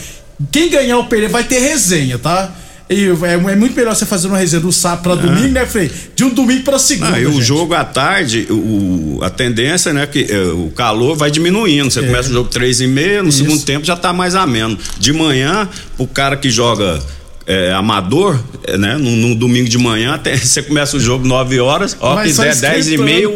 quem 0.51 0.71
ganhar 0.71 0.99
o 0.99 1.07
perder 1.07 1.29
vai 1.29 1.45
ter 1.45 1.59
resenha, 1.59 2.19
tá? 2.19 2.55
E 2.89 3.09
é, 3.09 3.33
é, 3.33 3.57
muito 3.57 3.75
melhor 3.75 3.97
você 3.97 4.07
fazer 4.07 4.29
uma 4.29 4.39
resenha 4.39 4.61
do 4.61 4.71
sábado 4.71 5.03
para 5.03 5.13
ah. 5.15 5.17
domingo, 5.17 5.53
né, 5.53 5.67
Frei? 5.67 5.91
De 6.15 6.25
um 6.25 6.31
domingo 6.31 6.63
para 6.63 6.79
segunda. 6.79 7.17
Ah, 7.17 7.21
e 7.21 7.27
o 7.27 7.43
jogo 7.43 7.75
à 7.75 7.85
tarde, 7.85 8.47
o, 8.49 9.19
a 9.23 9.31
tendência, 9.31 9.93
né, 9.93 10.07
que 10.07 10.27
é, 10.31 10.43
o 10.49 10.71
calor 10.71 11.17
vai 11.17 11.31
diminuindo. 11.31 11.91
Você 11.91 12.01
é. 12.01 12.03
começa 12.05 12.31
o 12.31 12.33
jogo 12.33 12.49
três 12.49 12.81
e 12.81 12.87
meia, 12.87 13.23
no 13.23 13.29
Isso. 13.29 13.39
segundo 13.39 13.63
tempo 13.65 13.85
já 13.85 13.97
tá 13.97 14.13
mais 14.13 14.37
ameno. 14.37 14.79
De 14.99 15.13
manhã, 15.13 15.69
o 15.99 16.07
cara 16.07 16.37
que 16.37 16.49
joga 16.49 17.01
é, 17.45 17.73
amador, 17.73 18.39
é, 18.65 18.79
né? 18.79 18.97
No, 18.97 19.35
domingo 19.35 19.69
de 19.69 19.79
manhã, 19.79 20.21
você 20.41 20.63
começa 20.63 20.97
o 20.97 21.01
jogo 21.01 21.27
9 21.27 21.59
horas, 21.59 21.97
ó, 22.01 22.23
que 22.23 22.33
der 22.33 22.55
10 22.55 22.89
e 22.89 22.99
meio, 22.99 23.33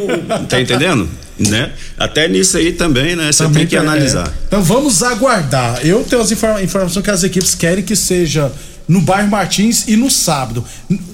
tá 0.48 0.60
entendendo? 0.60 1.08
né? 1.48 1.72
Até 1.98 2.28
nisso 2.28 2.58
aí 2.58 2.72
também, 2.72 3.16
né? 3.16 3.32
Você 3.32 3.48
tem 3.48 3.66
que 3.66 3.76
é. 3.76 3.78
analisar. 3.78 4.30
Então 4.46 4.62
vamos 4.62 5.02
aguardar. 5.02 5.80
Eu 5.84 6.04
tenho 6.04 6.20
as 6.20 6.30
informa 6.30 6.62
informações 6.62 7.02
que 7.02 7.10
as 7.10 7.22
equipes 7.22 7.54
querem 7.54 7.82
que 7.82 7.96
seja 7.96 8.52
no 8.90 9.00
bairro 9.00 9.28
Martins 9.28 9.84
e 9.86 9.94
no 9.94 10.10
sábado. 10.10 10.64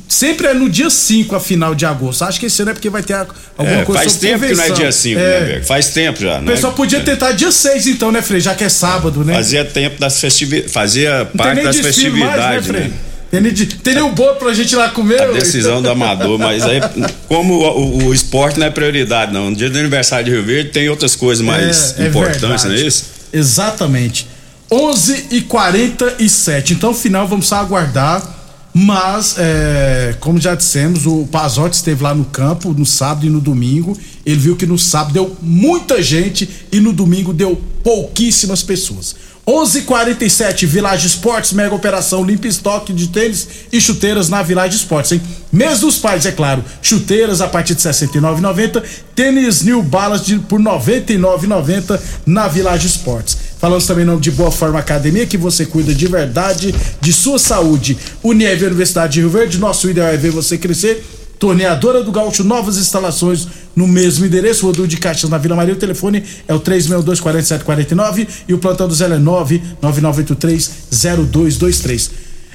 Sempre 0.08 0.46
é 0.46 0.54
no 0.54 0.66
dia 0.66 0.88
5 0.88 1.36
a 1.36 1.40
final 1.40 1.74
de 1.74 1.84
agosto. 1.84 2.24
Acho 2.24 2.40
que 2.40 2.46
esse 2.46 2.62
ano 2.62 2.70
é 2.70 2.74
porque 2.74 2.88
vai 2.88 3.02
ter 3.02 3.12
alguma 3.12 3.80
é, 3.80 3.84
coisa 3.84 4.00
Faz 4.00 4.16
tempo 4.16 4.40
convenção. 4.40 4.64
que 4.64 4.70
não 4.70 4.76
é 4.76 4.80
dia 4.80 4.92
5, 4.92 5.20
é. 5.20 5.40
né, 5.40 5.62
Faz 5.62 5.88
tempo 5.90 6.18
já, 6.18 6.40
né? 6.40 6.50
O 6.50 6.54
pessoal 6.54 6.72
podia 6.72 7.00
é. 7.00 7.02
tentar 7.02 7.32
dia 7.32 7.52
6 7.52 7.86
então, 7.88 8.10
né, 8.10 8.22
Frei? 8.22 8.40
Já 8.40 8.54
que 8.54 8.64
é 8.64 8.70
sábado, 8.70 9.22
né? 9.22 9.34
Fazia 9.34 9.62
tempo 9.62 10.00
das 10.00 10.18
festividades, 10.18 10.72
fazia 10.72 11.28
parte 11.36 11.62
das 11.62 11.78
festividades, 11.78 12.66
mais, 12.66 12.66
né, 12.68 12.92
né? 13.30 13.52
Tem 13.82 13.94
nem 13.94 14.02
um 14.02 14.14
bolo 14.14 14.36
pra 14.36 14.54
gente 14.54 14.72
ir 14.72 14.76
lá 14.76 14.88
comer. 14.88 15.20
A 15.20 15.32
decisão 15.32 15.82
do 15.82 15.90
amador, 15.90 16.38
mas 16.38 16.64
aí, 16.64 16.80
como 17.28 17.54
o, 17.54 17.64
o, 17.64 18.04
o, 18.06 18.14
esporte 18.14 18.58
não 18.58 18.68
é 18.68 18.70
prioridade, 18.70 19.34
não. 19.34 19.50
No 19.50 19.56
dia 19.56 19.68
do 19.68 19.78
aniversário 19.78 20.24
de 20.24 20.30
Rio 20.30 20.42
Verde 20.42 20.70
tem 20.70 20.88
outras 20.88 21.14
coisas 21.14 21.44
mais 21.44 21.98
é, 21.98 22.06
importantes, 22.06 22.64
é 22.64 22.68
não 22.68 22.74
é 22.74 22.78
isso? 22.78 23.04
Exatamente. 23.30 24.26
11 24.70 25.26
e 25.30 25.40
47 25.42 26.74
Então, 26.74 26.92
final, 26.92 27.26
vamos 27.26 27.46
só 27.46 27.56
aguardar. 27.56 28.34
Mas, 28.78 29.36
é, 29.38 30.14
como 30.20 30.38
já 30.38 30.54
dissemos, 30.54 31.06
o 31.06 31.26
Pazotti 31.32 31.76
esteve 31.76 32.02
lá 32.02 32.14
no 32.14 32.26
campo 32.26 32.74
no 32.74 32.84
sábado 32.84 33.24
e 33.24 33.30
no 33.30 33.40
domingo. 33.40 33.96
Ele 34.24 34.38
viu 34.38 34.54
que 34.54 34.66
no 34.66 34.78
sábado 34.78 35.14
deu 35.14 35.34
muita 35.40 36.02
gente 36.02 36.66
e 36.70 36.78
no 36.78 36.92
domingo 36.92 37.32
deu 37.32 37.58
pouquíssimas 37.82 38.62
pessoas. 38.62 39.16
11:47 39.46 40.66
Village 40.66 41.06
Esportes, 41.06 41.52
mega 41.52 41.72
operação 41.72 42.24
limpa 42.24 42.48
estoque 42.48 42.92
de 42.92 43.06
tênis 43.08 43.48
e 43.72 43.80
chuteiras 43.80 44.28
na 44.28 44.42
Village 44.42 44.76
Esportes, 44.76 45.12
hein? 45.12 45.22
Mês 45.52 45.80
dos 45.80 45.96
pais, 45.98 46.26
é 46.26 46.32
claro. 46.32 46.64
Chuteiras 46.82 47.40
a 47.40 47.46
partir 47.46 47.76
de 47.76 47.80
69,90, 47.80 48.82
tênis 49.14 49.62
New 49.62 49.84
Balance 49.84 50.24
de, 50.24 50.38
por 50.40 50.60
99,90 50.60 52.00
na 52.26 52.48
Village 52.48 52.88
Esportes. 52.88 53.38
Falamos 53.58 53.86
também 53.86 54.04
de 54.18 54.30
Boa 54.30 54.50
Forma 54.50 54.78
Academia, 54.78 55.26
que 55.26 55.38
você 55.38 55.64
cuida 55.64 55.94
de 55.94 56.06
verdade 56.06 56.74
de 57.00 57.12
sua 57.12 57.38
saúde. 57.38 57.96
Unieve 58.22 58.66
Universidade 58.66 59.14
de 59.14 59.20
Rio 59.20 59.30
Verde, 59.30 59.58
nosso 59.58 59.88
ideal 59.88 60.08
é 60.08 60.16
ver 60.16 60.30
você 60.30 60.58
crescer. 60.58 61.02
Torneadora 61.38 62.02
do 62.02 62.10
Gaúcho, 62.10 62.42
novas 62.42 62.78
instalações 62.78 63.46
no 63.74 63.86
mesmo 63.86 64.24
endereço, 64.24 64.64
Rodul 64.64 64.86
de 64.86 64.96
Caixas 64.96 65.28
na 65.28 65.36
Vila 65.36 65.54
Maria. 65.54 65.74
O 65.74 65.78
telefone 65.78 66.24
é 66.48 66.54
o 66.54 66.60
362-4749 66.60 68.26
e 68.48 68.54
o 68.54 68.58
plantão 68.58 68.88
do 68.88 68.94
Zé 68.94 69.06
é 69.06 69.18
99983-0223. 69.18 72.10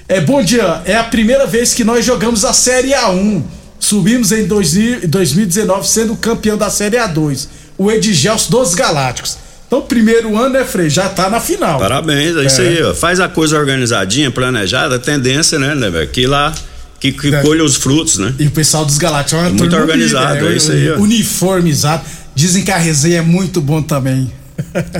É, 0.07 0.19
bom 0.19 0.43
dia, 0.43 0.81
é 0.85 0.95
a 0.95 1.03
primeira 1.03 1.45
vez 1.45 1.73
que 1.73 1.83
nós 1.83 2.03
jogamos 2.03 2.43
a 2.43 2.53
Série 2.53 2.91
A1. 2.91 3.43
Subimos 3.79 4.31
em 4.31 4.45
2019 4.45 5.87
sendo 5.87 6.15
campeão 6.15 6.57
da 6.57 6.69
Série 6.69 6.97
A2. 6.97 7.47
O 7.77 7.91
Edgelson 7.91 8.49
dos 8.49 8.75
Galácticos. 8.75 9.37
Então, 9.71 9.81
primeiro 9.83 10.37
ano, 10.37 10.49
né, 10.49 10.65
Frei? 10.65 10.89
Já 10.89 11.07
tá 11.07 11.29
na 11.29 11.39
final. 11.39 11.79
Parabéns, 11.79 12.35
é, 12.35 12.43
é. 12.43 12.45
isso 12.45 12.61
aí, 12.61 12.83
ó. 12.83 12.93
Faz 12.93 13.21
a 13.21 13.29
coisa 13.29 13.57
organizadinha, 13.57 14.29
planejada, 14.29 14.99
tendência, 14.99 15.57
né, 15.57 15.73
né, 15.73 15.89
velho? 15.89 16.09
Que 16.09 16.27
lá 16.27 16.53
que, 16.99 17.13
que 17.13 17.33
é. 17.33 17.41
colha 17.41 17.63
os 17.63 17.77
frutos, 17.77 18.17
né? 18.17 18.35
E 18.37 18.47
o 18.47 18.51
pessoal 18.51 18.83
dos 18.83 18.97
Galácticos 18.97 19.45
é 19.45 19.49
muito 19.49 19.73
organizado, 19.73 20.45
é, 20.45 20.51
é 20.51 20.57
isso 20.57 20.73
aí. 20.73 20.91
Ó. 20.91 20.97
Uniformizado. 20.97 22.03
Dizem 22.35 22.65
que 22.65 22.71
a 22.71 22.77
resenha 22.77 23.19
é 23.19 23.21
muito 23.21 23.61
bom 23.61 23.81
também. 23.81 24.29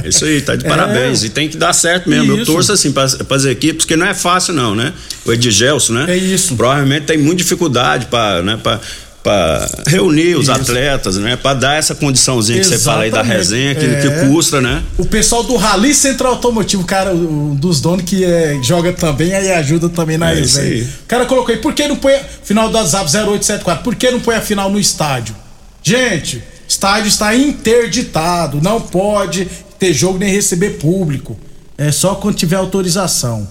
Isso 0.06 0.24
aí, 0.24 0.40
tá 0.40 0.56
de 0.56 0.64
é. 0.66 0.70
parabéns. 0.70 1.22
E 1.26 1.30
tem 1.30 1.50
que 1.50 1.58
dar 1.58 1.74
certo 1.74 2.10
mesmo. 2.10 2.32
Isso. 2.32 2.42
Eu 2.44 2.46
torço 2.46 2.72
assim 2.72 2.94
para 2.94 3.04
as 3.04 3.44
equipes, 3.44 3.84
porque 3.84 3.98
não 3.98 4.08
é 4.08 4.14
fácil, 4.14 4.54
não, 4.54 4.74
né? 4.74 4.94
O 5.26 5.34
Edgelson, 5.34 5.92
né? 5.92 6.06
É 6.08 6.16
isso. 6.16 6.56
Provavelmente 6.56 7.08
tem 7.08 7.18
muita 7.18 7.44
dificuldade 7.44 8.06
para 8.06 8.42
né, 8.42 8.58
pra, 8.64 8.80
para 9.24 9.70
reunir 9.88 10.36
os 10.36 10.44
Isso. 10.44 10.52
atletas, 10.52 11.18
né? 11.18 11.36
Para 11.36 11.54
dar 11.54 11.76
essa 11.76 11.94
condiçãozinha 11.94 12.60
Exatamente. 12.60 12.80
que 12.80 12.84
você 12.84 12.90
fala 12.90 13.04
aí 13.04 13.12
da 13.12 13.22
resenha, 13.22 13.76
que, 13.76 13.86
é. 13.86 14.02
que 14.02 14.28
custa, 14.28 14.60
né? 14.60 14.84
O 14.98 15.06
pessoal 15.06 15.44
do 15.44 15.56
Rally 15.56 15.94
Central 15.94 16.34
Automotivo, 16.34 16.84
cara, 16.84 17.14
um 17.14 17.54
dos 17.54 17.80
donos 17.80 18.04
que 18.04 18.24
é, 18.24 18.60
joga 18.64 18.92
também, 18.94 19.34
aí 19.34 19.52
ajuda 19.52 19.90
também 19.90 20.18
na 20.18 20.32
é 20.32 20.36
resenha. 20.36 20.84
O 20.84 21.08
cara 21.08 21.26
colocou 21.26 21.54
aí, 21.54 21.62
por 21.62 21.74
que 21.74 21.88
não 21.88 21.96
põe 21.96 22.16
final 22.44 22.70
do 22.70 22.78
WhatsApp 22.78 23.06
0874? 23.12 23.84
Por 23.84 23.96
que 23.96 24.10
não 24.10 24.20
põe 24.20 24.36
a 24.36 24.42
final 24.42 24.70
no 24.70 24.80
estádio? 24.80 25.36
Gente, 25.84 26.44
estádio 26.68 27.08
está 27.08 27.36
interditado, 27.36 28.60
não 28.62 28.82
pode 28.82 29.48
ter 29.78 29.94
jogo 29.94 30.18
nem 30.18 30.32
receber 30.32 30.78
público. 30.78 31.40
É 31.78 31.92
só 31.92 32.16
quando 32.16 32.36
tiver 32.36 32.56
autorização. 32.56 33.48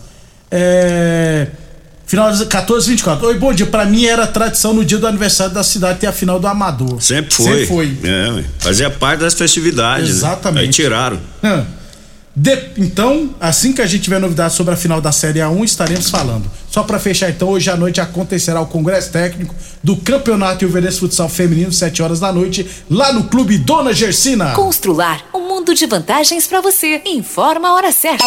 É 0.51 1.47
Final 2.11 2.37
14, 2.45 2.91
24. 2.91 3.25
Oi, 3.25 3.39
bom 3.39 3.55
dia. 3.55 3.67
Pra 3.67 3.85
mim 3.85 4.05
era 4.05 4.27
tradição 4.27 4.75
no 4.75 4.85
dia 4.85 4.99
do 4.99 5.07
aniversário 5.07 5.55
da 5.55 5.63
cidade 5.63 6.01
ter 6.01 6.09
a 6.09 6.13
final 6.13 6.41
do 6.41 6.47
Amador. 6.49 7.01
Sempre 7.01 7.33
foi. 7.33 7.45
Sempre 7.45 7.67
foi. 7.67 7.99
É, 8.03 8.45
fazia 8.59 8.91
parte 8.91 9.21
das 9.21 9.33
festividades. 9.33 10.09
Né? 10.09 10.17
Exatamente. 10.17 10.57
Né? 10.57 10.67
Aí 10.67 10.69
tiraram. 10.71 11.21
De, 12.35 12.59
então, 12.79 13.33
assim 13.41 13.73
que 13.73 13.81
a 13.81 13.87
gente 13.87 14.03
tiver 14.03 14.19
novidades 14.19 14.57
sobre 14.57 14.75
a 14.75 14.77
final 14.77 15.01
da 15.01 15.13
Série 15.13 15.39
A1, 15.39 15.63
estaremos 15.63 16.11
falando. 16.11 16.51
Só 16.69 16.83
para 16.83 16.99
fechar, 16.99 17.31
então, 17.31 17.49
hoje 17.49 17.71
à 17.71 17.77
noite 17.77 18.01
acontecerá 18.01 18.61
o 18.61 18.67
Congresso 18.67 19.13
Técnico 19.13 19.55
do 19.81 19.97
Campeonato 19.97 20.65
Ilverense 20.65 20.99
Futsal 20.99 21.29
Feminino, 21.29 21.71
7 21.71 22.03
horas 22.03 22.19
da 22.19 22.33
noite, 22.33 22.69
lá 22.91 23.13
no 23.13 23.25
Clube 23.25 23.57
Dona 23.57 23.93
Gersina. 23.93 24.51
Constrular 24.55 25.25
um 25.33 25.47
mundo 25.47 25.77
de 25.77 25.87
vantagens 25.87 26.45
para 26.49 26.61
você. 26.61 27.03
Informa 27.07 27.69
a 27.69 27.75
hora 27.75 27.93
certa. 27.93 28.27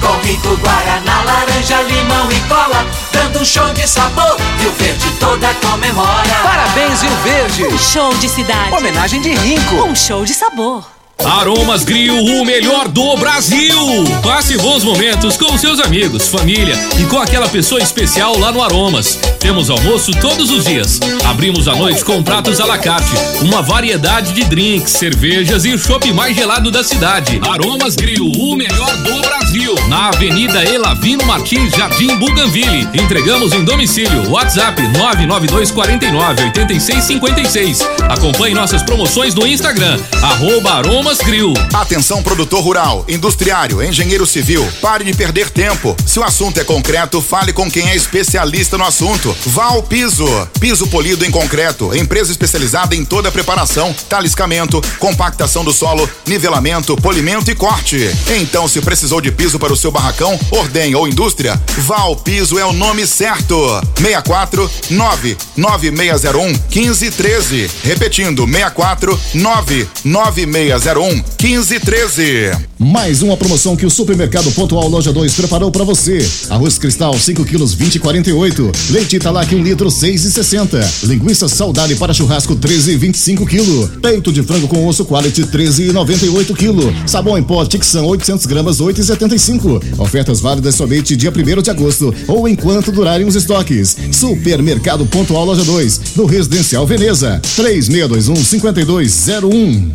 com 0.00 0.26
rico 0.26 0.56
guaraná, 0.56 1.22
laranja, 1.24 1.82
limão 1.82 2.30
e 2.30 2.40
cola, 2.48 2.86
dando 3.12 3.40
um 3.40 3.44
show 3.44 3.72
de 3.72 3.86
sabor. 3.86 4.36
Rio 4.58 4.72
Verde 4.72 5.10
toda 5.18 5.52
comemora. 5.54 6.34
Parabéns, 6.42 7.02
Rio 7.02 7.16
Verde. 7.22 7.64
Um 7.66 7.78
show 7.78 8.14
de 8.14 8.28
cidade. 8.28 8.74
Homenagem 8.74 9.20
de 9.20 9.34
Rinco. 9.34 9.76
Um 9.84 9.94
show 9.94 10.24
de 10.24 10.34
sabor. 10.34 10.96
Aromas 11.24 11.82
Grill, 11.82 12.14
o 12.14 12.44
melhor 12.44 12.88
do 12.88 13.16
Brasil! 13.16 14.04
Passe 14.22 14.56
bons 14.58 14.84
momentos 14.84 15.36
com 15.36 15.56
seus 15.56 15.80
amigos, 15.80 16.28
família 16.28 16.76
e 17.00 17.04
com 17.06 17.18
aquela 17.18 17.48
pessoa 17.48 17.80
especial 17.80 18.38
lá 18.38 18.52
no 18.52 18.62
Aromas. 18.62 19.18
Temos 19.40 19.70
almoço 19.70 20.12
todos 20.20 20.50
os 20.50 20.64
dias. 20.64 21.00
Abrimos 21.24 21.68
à 21.68 21.74
noite 21.74 22.04
com 22.04 22.22
pratos 22.22 22.60
à 22.60 22.66
la 22.66 22.78
carte, 22.78 23.10
uma 23.40 23.62
variedade 23.62 24.32
de 24.34 24.44
drinks, 24.44 24.92
cervejas 24.92 25.64
e 25.64 25.72
o 25.72 25.78
chopp 25.78 26.12
mais 26.12 26.36
gelado 26.36 26.70
da 26.70 26.84
cidade. 26.84 27.40
Aromas 27.50 27.96
Grill, 27.96 28.30
o 28.30 28.54
melhor 28.54 28.96
do 28.98 29.20
Brasil. 29.20 29.74
Avenida 30.16 30.64
Elavino 30.64 31.26
Martins, 31.26 31.74
Jardim 31.76 32.16
Buganville. 32.16 32.88
Entregamos 32.94 33.52
em 33.52 33.62
domicílio. 33.62 34.30
WhatsApp 34.30 34.80
99249 34.80 36.42
8656. 36.42 37.80
Acompanhe 38.08 38.54
nossas 38.54 38.82
promoções 38.82 39.34
no 39.34 39.46
Instagram, 39.46 40.00
arroba 40.22 40.72
Aromas 40.72 41.18
Grill. 41.18 41.52
Atenção 41.74 42.22
produtor 42.22 42.62
rural, 42.62 43.04
industriário, 43.06 43.82
engenheiro 43.82 44.24
civil, 44.24 44.66
pare 44.80 45.04
de 45.04 45.12
perder 45.12 45.50
tempo. 45.50 45.94
Se 46.06 46.18
o 46.18 46.24
assunto 46.24 46.58
é 46.58 46.64
concreto, 46.64 47.20
fale 47.20 47.52
com 47.52 47.70
quem 47.70 47.90
é 47.90 47.94
especialista 47.94 48.78
no 48.78 48.84
assunto. 48.84 49.36
Val 49.44 49.82
Piso, 49.82 50.26
piso 50.58 50.86
polido 50.86 51.26
em 51.26 51.30
concreto, 51.30 51.94
empresa 51.94 52.30
especializada 52.30 52.96
em 52.96 53.04
toda 53.04 53.28
a 53.28 53.32
preparação, 53.32 53.94
taliscamento, 54.08 54.80
compactação 54.98 55.62
do 55.62 55.74
solo, 55.74 56.08
nivelamento, 56.26 56.96
polimento 56.96 57.50
e 57.50 57.54
corte. 57.54 58.10
Então, 58.40 58.66
se 58.66 58.80
precisou 58.80 59.20
de 59.20 59.30
piso 59.30 59.58
para 59.58 59.74
o 59.74 59.76
seu 59.76 59.90
barracão, 59.90 60.05
ordem 60.52 60.94
ou 60.94 61.08
indústria, 61.08 61.60
Val 61.78 62.14
Piso 62.14 62.58
é 62.58 62.64
o 62.64 62.72
nome 62.72 63.04
certo. 63.06 63.56
64 63.96 64.70
99601 64.90 66.46
1513. 66.46 67.70
Repetindo, 67.82 68.46
64 68.46 69.18
99601 69.34 71.24
1513. 71.42 72.52
Mais 72.78 73.22
uma 73.22 73.36
promoção 73.36 73.74
que 73.74 73.86
o 73.86 73.90
Supermercado 73.90 74.52
Pontual 74.52 74.88
Loja 74.88 75.12
2 75.12 75.34
preparou 75.34 75.70
para 75.70 75.82
você. 75.82 76.18
Arroz 76.50 76.78
Cristal 76.78 77.18
5 77.18 77.44
quilos 77.44 77.74
20 77.74 77.98
48. 77.98 78.72
Leite 78.90 79.16
Italac 79.16 79.52
1 79.54 79.62
litro 79.62 79.90
6 79.90 80.24
e 80.24 80.30
60. 80.30 80.90
Linguiça 81.04 81.48
Saudade 81.48 81.96
para 81.96 82.14
churrasco 82.14 82.54
13 82.54 82.92
e 82.92 82.96
25 82.96 83.46
quilo. 83.46 83.88
Peito 84.00 84.32
de 84.32 84.42
frango 84.42 84.68
com 84.68 84.86
osso 84.86 85.04
quality 85.04 85.46
13 85.46 85.88
e 85.88 85.92
98 85.92 86.54
quilo. 86.54 86.94
Sabão 87.06 87.36
em 87.36 87.42
pó 87.42 87.64
Tixan 87.64 88.02
800 88.02 88.46
gramas 88.46 88.80
8 88.80 89.00
e 89.00 89.04
75. 89.04 89.80
Ofertas 89.98 90.40
válidas 90.40 90.74
somente 90.74 91.16
dia 91.16 91.30
1 91.30 91.62
de 91.62 91.70
agosto 91.70 92.14
ou 92.28 92.48
enquanto 92.48 92.92
durarem 92.92 93.26
os 93.26 93.34
estoques. 93.34 93.96
Supermercado 94.12 95.06
Pontual 95.06 95.44
Loja 95.44 95.64
2 95.64 95.98
do 96.14 96.26
Residencial 96.26 96.86
Veneza 96.86 97.40
3621 97.56 98.36
5201 98.36 99.92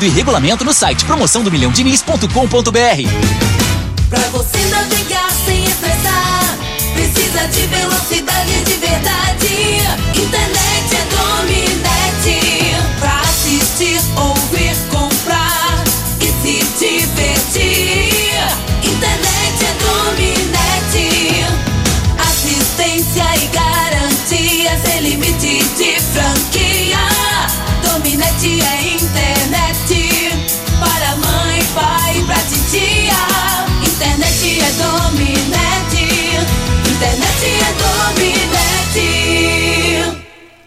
e 0.00 0.08
regulamento 0.08 0.64
no 0.64 0.72
site 0.72 1.04
promoção 1.04 1.42
do 1.42 1.50
milhão 1.50 1.70
diniz.com.br. 1.70 2.28
Pra 4.08 4.20
você 4.30 4.58
navegar 4.70 5.30
sem 5.44 5.64
estressar, 5.64 6.58
precisa 6.94 7.46
de 7.48 7.66
velocidade 7.66 8.64
de 8.64 8.74
verdade. 8.74 9.82
Internet 10.14 10.96
é 10.96 11.04
Dominete. 11.14 12.76
Pra 12.98 13.20
assistir, 13.20 14.00
ouvir, 14.16 14.74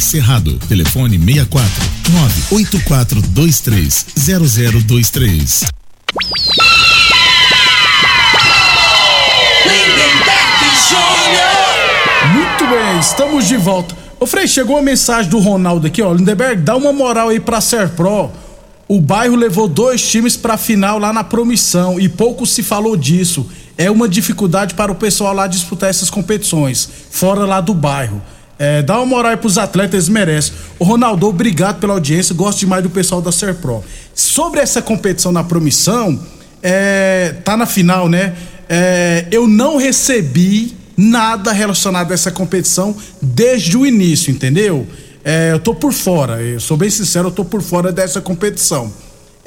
Cerrado. 0.00 0.58
Telefone 0.68 1.18
64 1.18 1.70
98423 2.10 4.06
0023. 4.16 5.64
Muito 12.32 12.66
bem, 12.68 12.98
estamos 13.00 13.48
de 13.48 13.56
volta. 13.56 13.96
Ô 14.20 14.26
Frei, 14.26 14.46
chegou 14.46 14.76
a 14.78 14.82
mensagem 14.82 15.30
do 15.30 15.38
Ronaldo 15.38 15.86
aqui, 15.86 16.00
ó. 16.00 16.12
Lindeberg, 16.12 16.62
dá 16.62 16.76
uma 16.76 16.92
moral 16.92 17.30
aí 17.30 17.40
pra 17.40 17.60
Serpro. 17.60 18.30
O 18.88 19.00
bairro 19.00 19.34
levou 19.34 19.66
dois 19.66 20.00
times 20.08 20.36
pra 20.36 20.56
final 20.56 20.98
lá 20.98 21.12
na 21.12 21.24
promissão 21.24 21.98
e 21.98 22.08
pouco 22.08 22.46
se 22.46 22.62
falou 22.62 22.96
disso. 22.96 23.46
É 23.76 23.90
uma 23.90 24.08
dificuldade 24.08 24.74
para 24.74 24.92
o 24.92 24.94
pessoal 24.94 25.34
lá 25.34 25.48
disputar 25.48 25.90
essas 25.90 26.08
competições, 26.08 26.88
fora 27.10 27.44
lá 27.44 27.60
do 27.60 27.74
bairro. 27.74 28.22
É, 28.58 28.80
dá 28.82 28.96
uma 28.96 29.06
moral 29.06 29.32
aí 29.32 29.36
pros 29.36 29.58
atletas, 29.58 30.08
merecem. 30.08 30.54
Ô 30.78 30.84
Ronaldo, 30.84 31.26
obrigado 31.26 31.78
pela 31.78 31.92
audiência, 31.92 32.34
gosto 32.34 32.60
demais 32.60 32.82
do 32.82 32.88
pessoal 32.90 33.20
da 33.20 33.30
Serpro. 33.30 33.84
Sobre 34.14 34.60
essa 34.60 34.80
competição 34.80 35.30
na 35.30 35.44
promissão, 35.44 36.18
é, 36.62 37.34
tá 37.44 37.56
na 37.56 37.66
final, 37.66 38.08
né? 38.08 38.34
É, 38.68 39.26
eu 39.30 39.46
não 39.46 39.76
recebi 39.76 40.74
nada 40.96 41.52
relacionado 41.52 42.10
a 42.10 42.14
essa 42.14 42.30
competição 42.30 42.96
desde 43.20 43.76
o 43.76 43.84
início, 43.84 44.30
entendeu? 44.30 44.86
É, 45.22 45.52
eu 45.52 45.58
tô 45.58 45.74
por 45.74 45.92
fora, 45.92 46.40
eu 46.40 46.58
sou 46.58 46.76
bem 46.76 46.88
sincero, 46.88 47.28
eu 47.28 47.32
tô 47.32 47.44
por 47.44 47.60
fora 47.60 47.92
dessa 47.92 48.20
competição. 48.20 48.90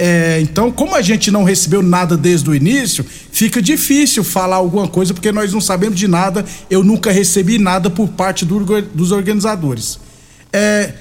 É, 0.02 0.40
então, 0.40 0.72
como 0.72 0.96
a 0.96 1.02
gente 1.02 1.30
não 1.30 1.44
recebeu 1.44 1.84
nada 1.84 2.16
desde 2.16 2.50
o 2.50 2.56
início, 2.56 3.06
fica 3.34 3.62
difícil 3.62 4.24
falar 4.24 4.56
alguma 4.56 4.88
coisa 4.88 5.14
porque 5.14 5.30
nós 5.30 5.52
não 5.52 5.60
sabemos 5.60 6.00
de 6.00 6.08
nada. 6.08 6.46
Eu 6.70 6.86
nunca 6.86 7.12
recebi 7.12 7.58
nada 7.58 7.90
por 7.90 8.08
parte 8.08 8.46
do, 8.46 8.82
dos 8.82 9.12
organizadores. 9.12 10.00
É, 10.54 10.94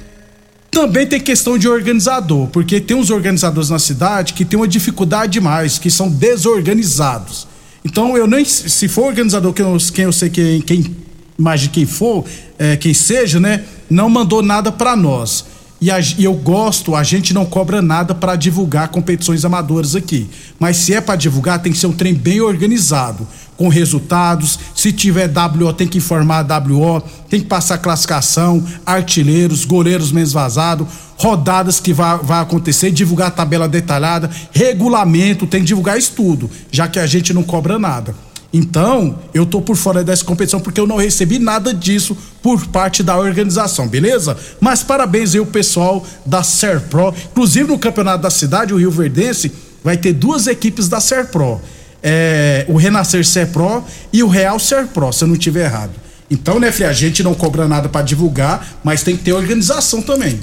também 0.68 1.06
tem 1.06 1.20
questão 1.20 1.56
de 1.56 1.68
organizador, 1.68 2.48
porque 2.48 2.80
tem 2.80 2.96
uns 2.96 3.10
organizadores 3.10 3.70
na 3.70 3.78
cidade 3.78 4.32
que 4.32 4.44
tem 4.44 4.58
uma 4.58 4.66
dificuldade 4.66 5.30
demais, 5.32 5.78
que 5.78 5.92
são 5.92 6.10
desorganizados. 6.10 7.46
Então 7.84 8.16
eu 8.16 8.26
nem 8.26 8.44
se 8.44 8.88
for 8.88 9.06
organizador 9.06 9.52
quem 9.52 9.64
eu, 9.64 9.76
quem 9.94 10.04
eu 10.06 10.12
sei 10.12 10.28
quem, 10.28 10.60
quem 10.60 10.96
imagine 11.38 11.70
quem 11.72 11.86
for, 11.86 12.24
é, 12.58 12.76
quem 12.76 12.92
seja, 12.92 13.38
né, 13.38 13.62
não 13.88 14.10
mandou 14.10 14.42
nada 14.42 14.72
para 14.72 14.96
nós. 14.96 15.44
E, 15.80 15.92
a, 15.92 16.00
e, 16.00 16.24
eu 16.24 16.34
gosto, 16.34 16.96
a 16.96 17.04
gente 17.04 17.32
não 17.32 17.44
cobra 17.44 17.80
nada 17.80 18.12
para 18.14 18.34
divulgar 18.34 18.88
competições 18.88 19.44
amadoras 19.44 19.94
aqui. 19.94 20.28
Mas 20.58 20.76
se 20.78 20.92
é 20.92 21.00
para 21.00 21.14
divulgar, 21.14 21.62
tem 21.62 21.70
que 21.70 21.78
ser 21.78 21.86
um 21.86 21.92
trem 21.92 22.14
bem 22.14 22.40
organizado, 22.40 23.26
com 23.56 23.68
resultados. 23.68 24.58
Se 24.74 24.92
tiver 24.92 25.30
WO, 25.30 25.72
tem 25.72 25.86
que 25.86 25.98
informar 25.98 26.44
a 26.50 26.58
WO, 26.58 27.00
tem 27.28 27.40
que 27.40 27.46
passar 27.46 27.78
classificação, 27.78 28.64
artilheiros, 28.84 29.64
goleiros 29.64 30.10
menos 30.10 30.32
vazado, 30.32 30.86
rodadas 31.16 31.78
que 31.78 31.92
vai, 31.92 32.18
vai 32.18 32.40
acontecer, 32.40 32.90
divulgar 32.90 33.28
a 33.28 33.32
tabela 33.32 33.68
detalhada, 33.68 34.28
regulamento, 34.52 35.46
tem 35.46 35.60
que 35.60 35.66
divulgar 35.66 35.96
isso 35.96 36.12
tudo, 36.16 36.50
já 36.72 36.88
que 36.88 36.98
a 36.98 37.06
gente 37.06 37.32
não 37.32 37.44
cobra 37.44 37.78
nada. 37.78 38.14
Então, 38.52 39.18
eu 39.34 39.44
tô 39.44 39.60
por 39.60 39.76
fora 39.76 40.02
dessa 40.02 40.24
competição 40.24 40.58
porque 40.58 40.80
eu 40.80 40.86
não 40.86 40.96
recebi 40.96 41.38
nada 41.38 41.74
disso 41.74 42.16
por 42.42 42.66
parte 42.68 43.02
da 43.02 43.16
organização, 43.18 43.86
beleza? 43.86 44.36
Mas 44.58 44.82
parabéns 44.82 45.34
aí 45.34 45.40
o 45.40 45.46
pessoal 45.46 46.04
da 46.24 46.42
Serpro. 46.42 47.14
Inclusive 47.30 47.68
no 47.68 47.78
campeonato 47.78 48.22
da 48.22 48.30
cidade, 48.30 48.72
o 48.72 48.78
Rio 48.78 48.90
Verdense 48.90 49.52
vai 49.84 49.98
ter 49.98 50.14
duas 50.14 50.46
equipes 50.46 50.88
da 50.88 50.98
Serpro. 50.98 51.60
É, 52.02 52.64
o 52.68 52.76
Renascer 52.76 53.26
Serpro 53.26 53.84
e 54.12 54.22
o 54.22 54.28
Real 54.28 54.58
Serpro, 54.58 55.12
se 55.12 55.24
eu 55.24 55.28
não 55.28 55.36
tiver 55.36 55.66
errado. 55.66 55.92
Então, 56.30 56.58
né, 56.58 56.72
filha, 56.72 56.88
a 56.88 56.92
gente 56.92 57.22
não 57.22 57.34
cobra 57.34 57.68
nada 57.68 57.88
para 57.88 58.02
divulgar, 58.02 58.78
mas 58.82 59.02
tem 59.02 59.16
que 59.16 59.24
ter 59.24 59.32
organização 59.32 60.00
também. 60.00 60.38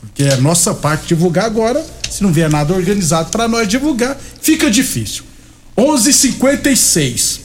Porque 0.00 0.24
é 0.24 0.36
nossa 0.36 0.74
parte 0.74 1.06
divulgar 1.06 1.46
agora, 1.46 1.84
se 2.10 2.22
não 2.22 2.32
vier 2.32 2.50
nada 2.50 2.74
organizado 2.74 3.30
para 3.30 3.48
nós 3.48 3.68
divulgar, 3.68 4.18
fica 4.40 4.70
difícil. 4.70 5.31
11:56. 5.76 7.40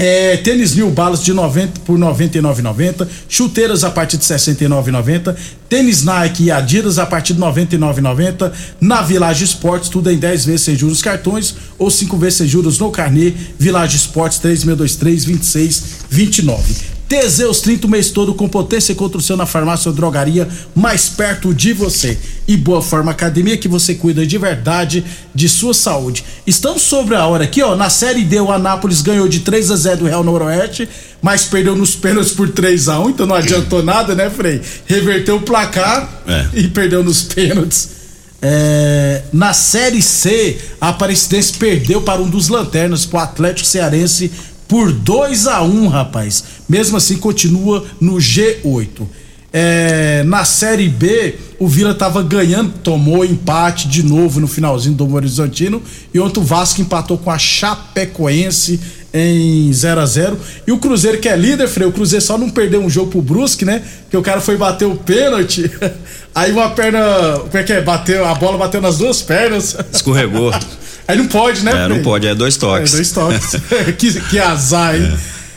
É, 0.00 0.36
tênis 0.36 0.76
New 0.76 0.92
Balance 0.92 1.24
de 1.24 1.32
90 1.32 1.80
por 1.80 1.98
99,90, 1.98 3.08
chuteiras 3.28 3.82
a 3.82 3.90
partir 3.90 4.16
de 4.16 4.24
69,90, 4.24 5.34
tênis 5.68 6.04
Nike 6.04 6.44
e 6.44 6.50
Adidas 6.52 7.00
a 7.00 7.06
partir 7.06 7.34
de 7.34 7.40
99,90, 7.40 8.52
na 8.80 9.02
Village 9.02 9.42
Esportes 9.42 9.88
tudo 9.88 10.08
em 10.08 10.16
10 10.16 10.44
vezes 10.44 10.60
sem 10.60 10.76
juros 10.76 11.02
cartões 11.02 11.56
ou 11.76 11.90
5 11.90 12.16
vezes 12.16 12.38
sem 12.38 12.46
juros 12.46 12.78
no 12.78 12.92
carnê, 12.92 13.34
Village 13.58 13.96
Esportes 13.96 14.38
3623 14.38 15.24
2629. 15.24 16.97
Teseus 17.08 17.60
30 17.62 17.86
o 17.86 17.90
mês 17.90 18.10
todo 18.10 18.34
com 18.34 18.46
potência 18.46 18.92
e 18.92 18.94
construção 18.94 19.36
na 19.36 19.46
farmácia 19.46 19.88
ou 19.88 19.94
drogaria 19.94 20.46
mais 20.74 21.08
perto 21.08 21.54
de 21.54 21.72
você. 21.72 22.18
E 22.46 22.56
Boa 22.56 22.82
Forma 22.82 23.10
Academia 23.10 23.56
que 23.56 23.66
você 23.66 23.94
cuida 23.94 24.26
de 24.26 24.36
verdade 24.36 25.02
de 25.34 25.48
sua 25.48 25.72
saúde. 25.72 26.22
Estamos 26.46 26.82
sobre 26.82 27.14
a 27.14 27.26
hora 27.26 27.44
aqui, 27.44 27.62
ó. 27.62 27.74
Na 27.74 27.88
Série 27.88 28.24
D, 28.24 28.38
o 28.40 28.52
Anápolis 28.52 29.00
ganhou 29.00 29.26
de 29.26 29.40
3 29.40 29.70
a 29.70 29.76
0 29.76 29.96
do 30.00 30.04
Real 30.06 30.22
Noroeste, 30.22 30.86
mas 31.22 31.44
perdeu 31.44 31.74
nos 31.74 31.94
pênaltis 31.96 32.32
por 32.32 32.50
3 32.50 32.88
a 32.88 33.00
1 33.00 33.10
então 33.10 33.26
não 33.26 33.36
adiantou 33.36 33.82
nada, 33.84 34.14
né, 34.14 34.28
Frei? 34.28 34.60
Reverteu 34.86 35.36
o 35.36 35.40
placar 35.40 36.22
É. 36.26 36.46
e 36.52 36.68
perdeu 36.68 37.02
nos 37.02 37.22
pênaltis. 37.22 37.96
É, 38.40 39.22
na 39.32 39.52
Série 39.52 40.00
C, 40.02 40.58
a 40.80 40.90
Aparecidense 40.90 41.54
perdeu 41.54 42.02
para 42.02 42.20
um 42.20 42.28
dos 42.28 42.48
lanternas, 42.48 43.04
pro 43.04 43.18
Atlético 43.18 43.66
Cearense, 43.66 44.30
por 44.68 44.92
2 44.92 45.46
a 45.46 45.62
1 45.62 45.88
rapaz. 45.88 46.44
Mesmo 46.68 46.98
assim, 46.98 47.16
continua 47.16 47.84
no 47.98 48.16
G8. 48.16 49.06
É, 49.50 50.22
na 50.24 50.44
Série 50.44 50.90
B, 50.90 51.34
o 51.58 51.66
Vila 51.66 51.94
tava 51.94 52.22
ganhando, 52.22 52.70
tomou 52.84 53.24
empate 53.24 53.88
de 53.88 54.02
novo 54.02 54.40
no 54.40 54.46
finalzinho 54.46 54.94
do 54.94 55.14
Horizontino. 55.14 55.82
E 56.12 56.20
ontem 56.20 56.38
o 56.38 56.42
Vasco 56.44 56.82
empatou 56.82 57.16
com 57.16 57.30
a 57.30 57.38
Chapecoense 57.38 58.78
em 59.12 59.72
0 59.72 60.00
a 60.02 60.06
0 60.06 60.38
E 60.66 60.72
o 60.72 60.78
Cruzeiro, 60.78 61.18
que 61.18 61.28
é 61.28 61.34
líder, 61.34 61.66
Frei, 61.66 61.88
o 61.88 61.92
Cruzeiro 61.92 62.22
só 62.22 62.36
não 62.36 62.50
perdeu 62.50 62.82
um 62.82 62.90
jogo 62.90 63.10
pro 63.10 63.22
Brusque, 63.22 63.64
né? 63.64 63.82
Que 64.10 64.16
o 64.18 64.22
cara 64.22 64.40
foi 64.40 64.58
bater 64.58 64.84
o 64.84 64.96
pênalti. 64.96 65.70
Aí 66.34 66.52
uma 66.52 66.70
perna. 66.70 67.00
Como 67.38 67.56
é 67.56 67.62
que 67.62 67.72
é? 67.72 67.80
Bateu, 67.80 68.26
a 68.26 68.34
bola 68.34 68.58
bateu 68.58 68.82
nas 68.82 68.98
duas 68.98 69.22
pernas. 69.22 69.74
Escorregou. 69.92 70.52
Aí 71.08 71.16
não 71.16 71.26
pode, 71.26 71.64
né? 71.64 71.86
É, 71.86 71.88
não 71.88 72.02
pode, 72.02 72.26
é 72.26 72.34
dois 72.34 72.58
toques. 72.58 72.92
É, 72.92 72.96
dois 72.96 73.10
toques. 73.12 73.56
que, 73.96 74.20
que 74.20 74.38
azar, 74.38 74.94
hein? 74.94 75.10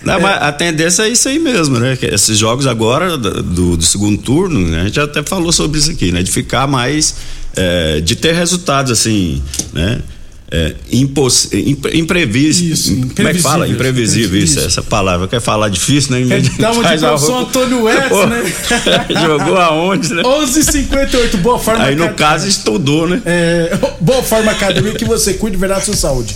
Não, 0.03 0.19
mas 0.19 0.41
a 0.41 0.51
tendência 0.51 1.03
é 1.03 1.09
isso 1.09 1.27
aí 1.27 1.37
mesmo, 1.37 1.77
né? 1.77 1.95
Que 1.95 2.05
esses 2.07 2.37
jogos 2.37 2.65
agora 2.65 3.17
do, 3.17 3.77
do 3.77 3.83
segundo 3.83 4.17
turno, 4.17 4.59
né? 4.59 4.81
a 4.81 4.85
gente 4.85 4.99
até 4.99 5.21
falou 5.21 5.51
sobre 5.51 5.77
isso 5.77 5.91
aqui, 5.91 6.11
né? 6.11 6.23
De 6.23 6.31
ficar 6.31 6.67
mais, 6.67 7.15
é, 7.55 7.99
de 7.99 8.15
ter 8.15 8.33
resultados 8.33 8.91
assim, 8.91 9.43
né? 9.73 9.99
É, 10.53 10.75
imposs, 10.91 11.47
impre, 11.53 11.97
imprevisíveis. 11.97 12.89
Como 13.15 13.27
é 13.29 13.33
que 13.33 13.39
fala? 13.39 13.69
Imprevisível, 13.69 14.37
isso, 14.37 14.59
isso. 14.59 14.67
essa 14.67 14.83
palavra. 14.83 15.25
Quer 15.25 15.39
falar 15.39 15.69
difícil, 15.69 16.11
né? 16.11 16.21
Vez 16.25 16.57
Dá 16.57 16.73
uma 16.73 16.83
de 16.83 16.99
professor 16.99 17.37
Antônio 17.37 17.83
West, 17.83 18.09
Pô, 18.09 18.25
né? 18.25 18.43
Jogou 19.25 19.55
aonde, 19.57 20.13
né? 20.13 20.23
11:58 20.23 21.37
boa 21.37 21.57
forma. 21.57 21.85
Aí 21.85 21.95
no 21.95 22.03
Acad- 22.03 22.17
caso 22.17 22.47
estudou, 22.49 23.07
né? 23.07 23.21
É, 23.25 23.77
boa 24.01 24.21
forma 24.23 24.51
academia 24.51 24.93
que 24.93 25.05
você 25.05 25.35
cuide 25.35 25.55
de 25.55 25.59
verdade 25.61 25.81
da 25.81 25.85
sua 25.85 25.95
saúde. 25.95 26.35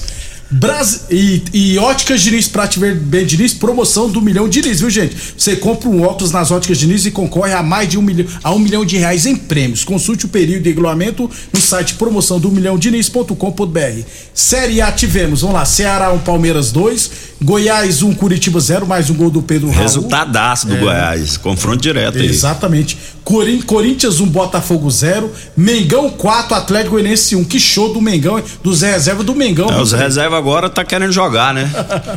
Bras... 0.49 1.05
E, 1.10 1.43
e 1.53 1.77
Óticas 1.77 2.21
Diniz, 2.21 2.47
Prate 2.47 2.79
Bem 2.79 3.25
Diniz, 3.25 3.53
promoção 3.53 4.10
do 4.10 4.21
milhão 4.21 4.47
de 4.47 4.62
Diniz, 4.62 4.79
viu 4.79 4.89
gente? 4.89 5.15
Você 5.38 5.55
compra 5.55 5.89
um 5.89 6.01
óculos 6.03 6.31
nas 6.31 6.51
Óticas 6.51 6.77
Diniz 6.77 7.05
e 7.05 7.12
concorre 7.12 7.53
a 7.53 7.62
mais 7.62 7.89
de 7.89 7.97
um 7.97 8.01
milhão, 8.01 8.27
a 8.43 8.51
um 8.53 8.60
milhão 8.60 8.86
de 8.86 8.97
reais 8.97 9.25
em 9.25 9.36
prêmios. 9.36 9.84
Consulte 9.84 10.25
o 10.25 10.29
período 10.29 10.65
e 10.65 10.69
regulamento 10.69 11.29
no 11.51 11.60
site 11.60 11.95
promoção 11.95 12.39
do 12.39 12.51
milhão 12.51 12.77
Diniz.com.br. 12.77 14.01
Série 14.34 14.81
A 14.81 14.91
tivemos, 14.91 15.41
vamos 15.41 15.55
lá, 15.55 15.65
Ceará 15.65 16.12
1, 16.13 16.19
Palmeiras 16.19 16.71
2, 16.71 17.12
Goiás 17.43 18.02
1, 18.02 18.13
Curitiba 18.15 18.60
0, 18.60 18.88
mais 18.88 19.10
um 19.10 19.13
gol 19.13 19.30
do 19.30 19.41
Pedro 19.41 19.67
Raul. 19.69 19.82
Resultadaço 19.82 20.67
do 20.67 20.76
É. 20.76 20.80
Goiás. 20.80 21.36
Confronto 21.38 21.78
direto 21.78 22.17
aí. 22.17 22.26
Exatamente. 22.28 22.98
Corin- 23.26 23.62
Corinthians 23.62 24.19
1, 24.21 24.26
Botafogo 24.28 24.89
0. 24.89 25.30
Mengão 25.56 26.10
4, 26.10 26.56
Atlético 26.56 26.91
Goianiense 26.91 27.36
1. 27.36 27.43
Que 27.43 27.60
show 27.60 27.93
do 27.93 28.00
Mengão, 28.02 28.41
dos 28.63 28.82
reservas 28.82 29.26
do 29.26 29.36
Mengão. 29.36 29.69
É, 29.69 29.82
os 29.82 29.89
Fred? 29.89 30.04
reservas 30.06 30.39
agora 30.39 30.69
tá 30.69 30.84
querendo 30.86 31.12
jogar, 31.12 31.54
né? 31.54 31.69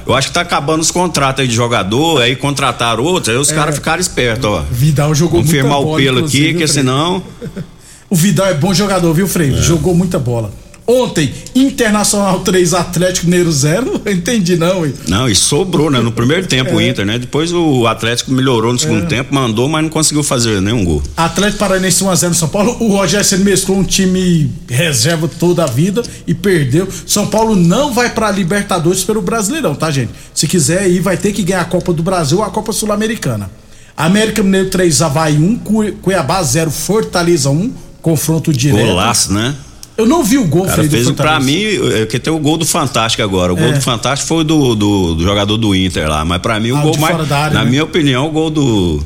Eu 0.07 0.14
acho 0.14 0.28
que 0.28 0.35
tá 0.35 0.40
acabando 0.42 0.81
os 0.83 0.90
contratos 0.92 1.42
aí 1.42 1.48
de 1.48 1.54
jogador, 1.54 2.22
aí 2.22 2.37
contrataram 2.37 3.02
outros, 3.02 3.28
aí 3.35 3.37
os 3.40 3.50
É. 3.50 3.54
caras 3.54 3.74
ficaram 3.74 4.00
espertos, 4.00 4.44
ó. 4.48 4.64
Vidal 4.70 5.14
jogou 5.16 5.40
Vamos 5.40 5.50
firmar 5.50 5.72
muita 5.72 5.83
o 5.83 5.87
bola, 5.90 5.98
pelo 6.00 6.18
inclusive, 6.18 6.48
aqui, 6.50 6.59
que 6.59 6.68
senão. 6.68 7.22
O 8.11 8.16
Vidal 8.16 8.46
é 8.46 8.54
bom 8.54 8.72
jogador, 8.72 9.12
viu, 9.12 9.28
Freire? 9.28 9.61
Jogou 9.61 9.94
muita 9.94 10.18
bola. 10.18 10.50
Ontem, 10.90 11.31
Internacional 11.55 12.40
3, 12.40 12.72
Atlético 12.72 13.27
Mineiro 13.27 13.53
0. 13.53 14.01
Entendi, 14.11 14.57
não, 14.57 14.87
hein? 14.87 14.94
Não, 15.07 15.29
e 15.29 15.35
sobrou, 15.35 15.90
né? 15.90 16.01
No 16.01 16.11
primeiro 16.11 16.46
tempo 16.46 16.77
o 16.77 16.81
É. 16.81 16.88
Inter, 16.88 17.05
né? 17.05 17.18
Depois 17.18 17.53
o 17.53 17.87
Atlético 17.87 18.31
melhorou 18.33 18.72
no 18.72 18.79
segundo 18.79 19.03
É. 19.03 19.07
tempo, 19.07 19.35
mandou, 19.35 19.68
mas 19.68 19.83
não 19.83 19.90
conseguiu 19.90 20.22
fazer 20.22 20.62
nenhum 20.62 20.83
gol. 20.87 21.03
Atlético 21.14 21.59
Paranaense 21.59 22.03
1x0 22.03 22.29
no 22.31 22.35
São 22.35 22.48
Paulo. 22.48 22.74
O 22.81 22.88
Rogério 22.96 23.22
Ceni 23.27 23.44
mesclou 23.44 23.77
um 23.79 23.85
time 23.85 24.51
reserva 24.66 25.29
toda 25.29 25.62
a 25.64 25.66
vida 25.66 26.03
e 26.27 26.33
perdeu. 26.33 26.88
São 27.07 27.27
Paulo 27.27 27.55
não 27.55 27.92
vai 27.92 28.09
pra 28.14 28.31
Libertadores 28.31 29.05
pelo 29.05 29.20
Brasileirão, 29.20 29.74
tá, 29.74 29.90
gente? 29.90 30.11
Se 30.33 30.48
quiser 30.48 30.88
ir, 30.88 31.01
vai 31.01 31.18
ter 31.18 31.33
que 31.33 31.42
ganhar 31.42 31.61
a 31.61 31.64
Copa 31.66 31.92
do 31.92 32.03
Brasil 32.03 32.38
ou 32.38 32.44
a 32.44 32.51
Copa 32.51 32.72
Sul-Americana. 32.72 33.51
América 33.94 34.42
Mineiro 34.42 34.70
3, 34.70 35.03
Havaí 35.03 35.37
1, 35.37 35.59
Cu- 35.59 35.92
Cuiabá 36.01 36.42
0, 36.42 36.70
Fortaleza 36.70 37.51
1, 37.51 37.72
confronto 38.01 38.53
direto. 38.55 38.87
Golaço, 38.87 39.35
né? 39.35 39.55
Eu 39.98 40.06
não 40.06 40.22
vi 40.22 40.38
o 40.38 40.44
gol, 40.44 40.64
cara 40.64 40.84
do 40.84 40.88
fez, 40.90 41.11
pra 41.11 41.40
mim, 41.40 41.61
é, 41.92 42.06
que 42.06 42.20
tem 42.20 42.32
o 42.32 42.38
gol 42.38 42.56
do 42.56 42.64
Fantástico 42.64 43.20
agora. 43.22 43.52
O 43.52 43.56
gol 43.56 43.66
É. 43.66 43.72
do 43.72 43.80
Fantástico 43.80 44.28
foi 44.28 44.44
do, 44.44 44.76
do, 44.76 45.16
do 45.16 45.24
jogador 45.24 45.56
do 45.56 45.74
Inter 45.74 46.08
lá. 46.08 46.24
Mas 46.24 46.40
pra 46.40 46.61
mim, 46.61 46.70
o 46.70 46.76
Ah, 46.76 46.82
gol 46.82 46.96
mais. 46.98 47.32
área, 47.32 47.52
na 47.58 47.64
né? 47.64 47.70
minha 47.70 47.82
opinião, 47.82 48.28
o 48.28 48.30
gol 48.30 48.48
do. 48.48 49.02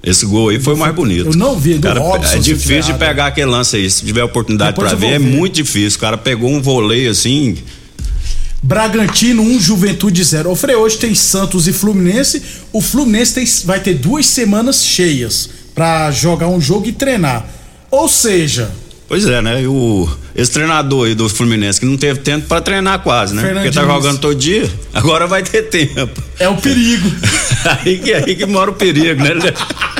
Esse 0.00 0.24
gol 0.26 0.50
aí 0.50 0.60
foi 0.60 0.74
o 0.74 0.76
mais 0.76 0.94
bonito. 0.94 1.26
Eu 1.26 1.36
não 1.36 1.58
vi, 1.58 1.74
do 1.74 1.80
Cara, 1.80 1.98
Robson, 1.98 2.36
É 2.36 2.38
difícil 2.38 2.92
de 2.92 2.98
pegar 3.00 3.26
aquele 3.26 3.50
lance 3.50 3.74
aí. 3.74 3.90
Se 3.90 4.06
tiver 4.06 4.22
oportunidade 4.22 4.70
Depois 4.70 4.88
pra 4.90 4.96
vou 4.96 5.08
ver, 5.08 5.16
é 5.16 5.18
ver. 5.18 5.26
muito 5.36 5.54
difícil. 5.56 5.96
O 5.98 6.00
cara 6.00 6.16
pegou 6.16 6.48
um 6.50 6.62
voleio 6.62 7.10
assim. 7.10 7.56
Bragantino 8.62 9.42
1, 9.42 9.60
Juventude 9.60 10.22
0. 10.22 10.50
Ô, 10.50 10.54
Frei, 10.56 10.74
hoje 10.76 10.98
tem 10.98 11.14
Santos 11.14 11.66
e 11.68 11.72
Fluminense. 11.72 12.42
O 12.72 12.80
Fluminense 12.80 13.34
tem- 13.34 13.46
vai 13.64 13.80
ter 13.80 13.94
duas 13.94 14.26
semanas 14.26 14.84
cheias 14.84 15.48
pra 15.74 16.10
jogar 16.10 16.48
um 16.48 16.60
jogo 16.60 16.86
e 16.88 16.92
treinar. 16.92 17.46
Ou 17.90 18.08
seja, 18.08 18.70
Pois 19.08 19.26
é, 19.26 19.40
né? 19.40 19.62
E 19.62 19.66
o, 19.66 20.06
esse 20.36 20.52
treinador 20.52 21.06
aí 21.06 21.14
do 21.14 21.30
Fluminense 21.30 21.80
que 21.80 21.86
não 21.86 21.96
teve 21.96 22.20
tempo 22.20 22.46
pra 22.46 22.60
treinar 22.60 22.98
quase, 22.98 23.34
né? 23.34 23.54
Porque 23.54 23.70
tá 23.70 23.82
jogando 23.82 24.18
todo 24.18 24.34
dia, 24.34 24.70
agora 24.92 25.26
vai 25.26 25.42
ter 25.42 25.62
tempo. 25.62 26.22
é 26.38 26.46
o 26.46 26.56
perigo. 26.58 27.10
aí, 27.84 27.98
que, 27.98 28.12
aí 28.12 28.36
que 28.36 28.44
mora 28.44 28.70
o 28.70 28.74
perigo, 28.74 29.22
né? 29.22 29.30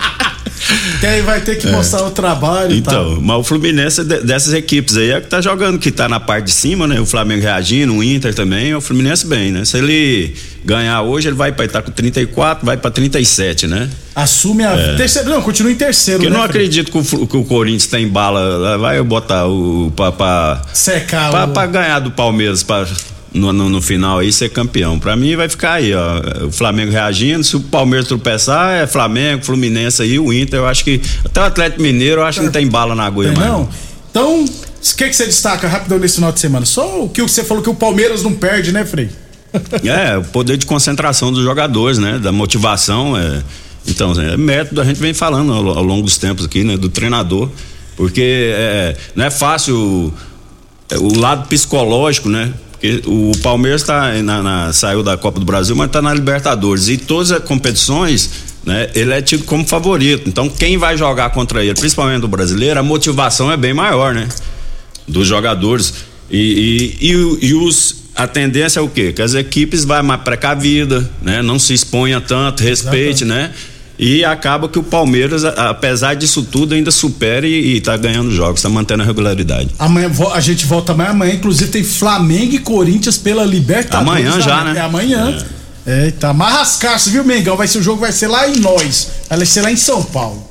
que 1.01 1.07
aí 1.07 1.21
vai 1.23 1.41
ter 1.41 1.57
que 1.57 1.67
mostrar 1.69 2.03
o 2.05 2.11
trabalho 2.11 2.73
e 2.75 2.81
tal. 2.83 3.13
Então, 3.13 3.21
mas 3.23 3.37
o 3.39 3.43
Fluminense 3.45 4.05
de- 4.05 4.21
dessas 4.23 4.53
equipes 4.55 4.97
aí 4.97 5.11
é 5.11 5.21
que 5.21 5.29
tá 5.29 5.41
jogando, 5.41 5.79
que 5.79 5.91
tá 5.91 6.09
na 6.09 6.21
parte 6.21 6.47
de 6.47 6.53
cima, 6.53 6.87
né? 6.87 7.01
O 7.01 7.07
Flamengo 7.07 7.43
reagindo, 7.43 7.95
o 7.95 8.03
Inter 8.03 8.35
também, 8.35 8.75
o 8.75 8.81
Fluminense 8.81 9.27
bem, 9.27 9.51
né? 9.53 9.65
Se 9.65 9.79
ele 9.79 10.35
ganhar 10.65 11.03
hoje, 11.03 11.29
ele 11.29 11.37
vai 11.37 11.53
pra 11.53 11.65
estar 11.65 11.83
com 11.83 11.91
34, 11.91 12.65
vai 12.67 12.77
pra 12.77 12.91
37, 12.91 13.67
né? 13.67 13.89
Assume 14.15 14.65
a. 14.65 14.73
É. 14.73 14.95
Terceiro, 14.97 15.29
não, 15.31 15.41
continua 15.43 15.71
em 15.71 15.77
terceiro, 15.77 16.19
Porque 16.21 16.27
eu 16.27 16.33
né, 16.35 16.39
não 16.43 16.49
Frei? 16.49 16.63
acredito 16.65 16.91
que 16.91 16.99
o, 16.99 17.27
que 17.27 17.37
o 17.37 17.45
Corinthians 17.45 17.87
tem 17.87 18.07
bala, 18.09 18.77
vai 18.79 19.01
botar 19.03 19.47
o. 19.47 19.93
pra, 19.95 20.11
pra, 20.13 20.63
Secar 20.73 21.31
pra, 21.31 21.45
o- 21.45 21.49
pra 21.49 21.67
ganhar 21.67 22.01
do 22.01 22.11
Palmeiras 22.11 22.63
pra, 22.63 22.87
no, 23.33 23.53
no, 23.53 23.69
no 23.69 23.83
final 23.83 24.19
aí 24.19 24.33
ser 24.33 24.51
campeão. 24.51 24.99
Pra 24.99 25.17
mim 25.17 25.37
vai 25.37 25.49
ficar 25.49 25.75
aí, 25.75 25.93
ó. 25.95 26.47
O 26.47 26.53
Flamengo 26.53 26.93
reagindo, 26.93 27.45
se 27.45 27.57
o 27.57 27.61
Palmeiras 27.61 28.09
tropeçar, 28.09 28.83
é 28.83 28.87
Flamengo, 28.87 29.45
Fluminense 29.45 30.03
aí, 30.03 30.19
o 30.19 30.33
Inter, 30.33 30.61
eu 30.61 30.67
acho 30.67 30.85
que. 30.85 31.01
Até 31.25 31.41
o 31.41 31.45
Atlético 31.45 31.83
Mineiro, 31.83 32.21
eu 32.21 32.25
acho 32.25 32.41
que 32.41 32.47
não 32.47 32.53
tem 32.53 32.67
bala 32.67 32.95
na 32.95 33.05
agulha 33.05 33.33
mais. 33.33 33.47
não? 33.47 33.69
Então, 34.11 34.45
o 34.45 34.97
que, 34.97 35.09
que 35.09 35.13
você 35.15 35.27
destaca 35.27 35.69
rapidão 35.69 35.99
nesse 35.99 36.17
final 36.17 36.33
de 36.33 36.41
semana? 36.41 36.65
Só 36.65 37.05
o 37.05 37.09
que 37.09 37.23
você 37.23 37.45
falou 37.45 37.63
que 37.63 37.71
o 37.71 37.75
Palmeiras 37.75 38.23
não 38.23 38.33
perde, 38.33 38.73
né, 38.73 38.85
Frei? 38.85 39.09
É, 39.85 40.17
o 40.19 40.25
poder 40.25 40.57
de 40.57 40.67
concentração 40.67 41.33
dos 41.33 41.43
jogadores, 41.43 41.99
né? 41.99 42.19
Da 42.19 42.33
motivação. 42.33 43.17
É, 43.17 43.43
então, 43.87 44.13
é 44.21 44.37
método, 44.37 44.81
a 44.81 44.85
gente 44.85 45.01
vem 45.01 45.15
falando 45.15 45.53
ao, 45.53 45.79
ao 45.79 45.83
longo 45.83 46.03
dos 46.03 46.19
tempos 46.19 46.45
aqui, 46.45 46.65
né? 46.65 46.77
Do 46.77 46.89
treinador. 46.89 47.51
Porque 47.97 48.53
é, 48.55 48.97
não 49.17 49.25
é 49.25 49.31
fácil 49.31 50.13
é, 50.91 50.97
o 50.99 51.19
lado 51.19 51.49
psicológico, 51.49 52.29
né? 52.29 52.53
Porque 52.81 53.03
o 53.07 53.33
Palmeiras 53.43 53.83
tá 53.83 54.13
na, 54.23 54.43
na- 54.43 54.73
saiu 54.73 55.03
da 55.03 55.17
Copa 55.17 55.41
do 55.41 55.45
Brasil, 55.47 55.75
mas 55.75 55.87
está 55.89 56.01
na 56.01 56.15
Libertadores. 56.15 56.89
E 56.89 56.97
todas 56.97 57.33
as 57.33 57.43
competições, 57.43 58.31
né? 58.65 58.89
Ele 58.95 59.13
é 59.13 59.21
tido 59.21 59.45
como 59.45 59.67
favorito. 59.67 60.29
Então, 60.29 60.49
quem 60.49 60.79
vai 60.79 60.97
jogar 60.97 61.31
contra 61.31 61.65
ele, 61.65 61.75
principalmente 61.75 62.25
o 62.25 62.29
brasileiro, 62.29 62.79
a 62.79 62.83
motivação 62.83 63.51
é 63.51 63.57
bem 63.57 63.75
maior, 63.75 64.15
né? 64.15 64.29
dos 65.09 65.27
jogadores. 65.27 65.95
E, 66.31 66.97
e, 67.01 67.09
e 67.11 67.47
e 67.49 67.55
os, 67.55 67.97
a 68.15 68.27
tendência 68.29 68.79
é 68.79 68.83
o 68.83 68.89
quê? 68.89 69.11
Que 69.13 69.23
as 69.23 69.35
equipes 69.35 69.85
vai 69.85 70.03
mais 70.03 70.21
precavida, 70.21 71.09
né? 71.23 71.41
Não 71.43 71.59
se 71.59 71.73
exponha 71.73 72.21
tanto, 72.21 72.63
respeite, 72.63 73.25
né? 73.25 73.51
E 73.99 74.25
acaba 74.25 74.69
que 74.69 74.79
o 74.79 74.83
Palmeiras, 74.83 75.45
apesar 75.45 76.15
disso 76.15 76.43
tudo, 76.43 76.75
ainda 76.75 76.91
supera 76.91 77.47
e, 77.47 77.77
e 77.77 77.81
tá 77.81 77.97
ganhando 77.97 78.31
jogos, 78.31 78.63
tá 78.63 78.69
mantendo 78.69 79.03
a 79.03 79.07
regularidade. 79.07 79.71
Amanhã 79.79 80.09
a 80.33 80.41
gente 80.41 80.65
volta 80.67 80.93
amanhã. 80.93 81.11
Amanhã, 81.11 81.35
inclusive, 81.35 81.71
tem 81.71 81.83
Flamengo 81.83 82.55
e 82.55 82.59
Corinthians 82.61 83.19
pela 83.19 83.45
Libertadores. 83.45 84.09
Amanhã 84.09 84.31
da 84.33 84.41
já, 84.41 84.65
né? 84.65 84.79
É 84.79 84.83
amanhã. 84.83 85.45
É, 85.85 86.11
tá. 86.13 86.33
Mas 86.33 86.53
rascaço, 86.53 87.11
viu, 87.11 87.25
Mengão? 87.25 87.57
Vai 87.57 87.67
ser, 87.67 87.79
o 87.79 87.83
jogo 87.83 88.01
vai 88.01 88.13
ser 88.13 88.29
lá 88.29 88.49
em 88.49 88.61
nós. 88.61 89.09
Vai 89.29 89.45
ser 89.45 89.63
lá 89.63 89.73
em 89.73 89.77
São 89.77 90.03
Paulo. 90.05 90.47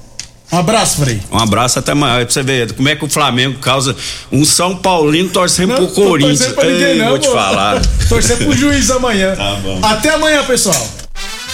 Um 0.51 0.57
abraço, 0.57 0.97
Frei. 0.97 1.21
Um 1.31 1.37
abraço 1.37 1.77
até 1.77 1.91
amanhã. 1.91 2.25
Pra 2.25 2.33
você 2.33 2.41
ver 2.41 2.73
como 2.73 2.87
é 2.89 2.95
que 2.95 3.05
o 3.05 3.09
Flamengo 3.09 3.59
causa 3.59 3.95
um 4.31 4.43
São 4.43 4.75
Paulino 4.77 5.29
torcendo 5.29 5.75
pro 5.75 5.87
tô 5.87 5.93
Corinthians. 5.93 6.39
torcendo 6.39 6.55
pra 6.55 6.65
ninguém, 6.69 6.87
Ei, 6.87 6.97
não, 6.97 7.09
vou 7.09 7.19
te 7.19 7.27
falar. 7.27 7.81
Torcer 8.09 8.37
pro 8.37 8.53
juiz 8.53 8.89
amanhã. 8.89 9.35
Tá 9.37 9.55
bom. 9.61 9.79
Até 9.83 10.09
amanhã, 10.09 10.43
pessoal. 10.43 10.87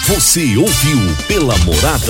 Você 0.05 0.57
ouviu 0.57 0.99
pela 1.29 1.57
Morada 1.59 2.01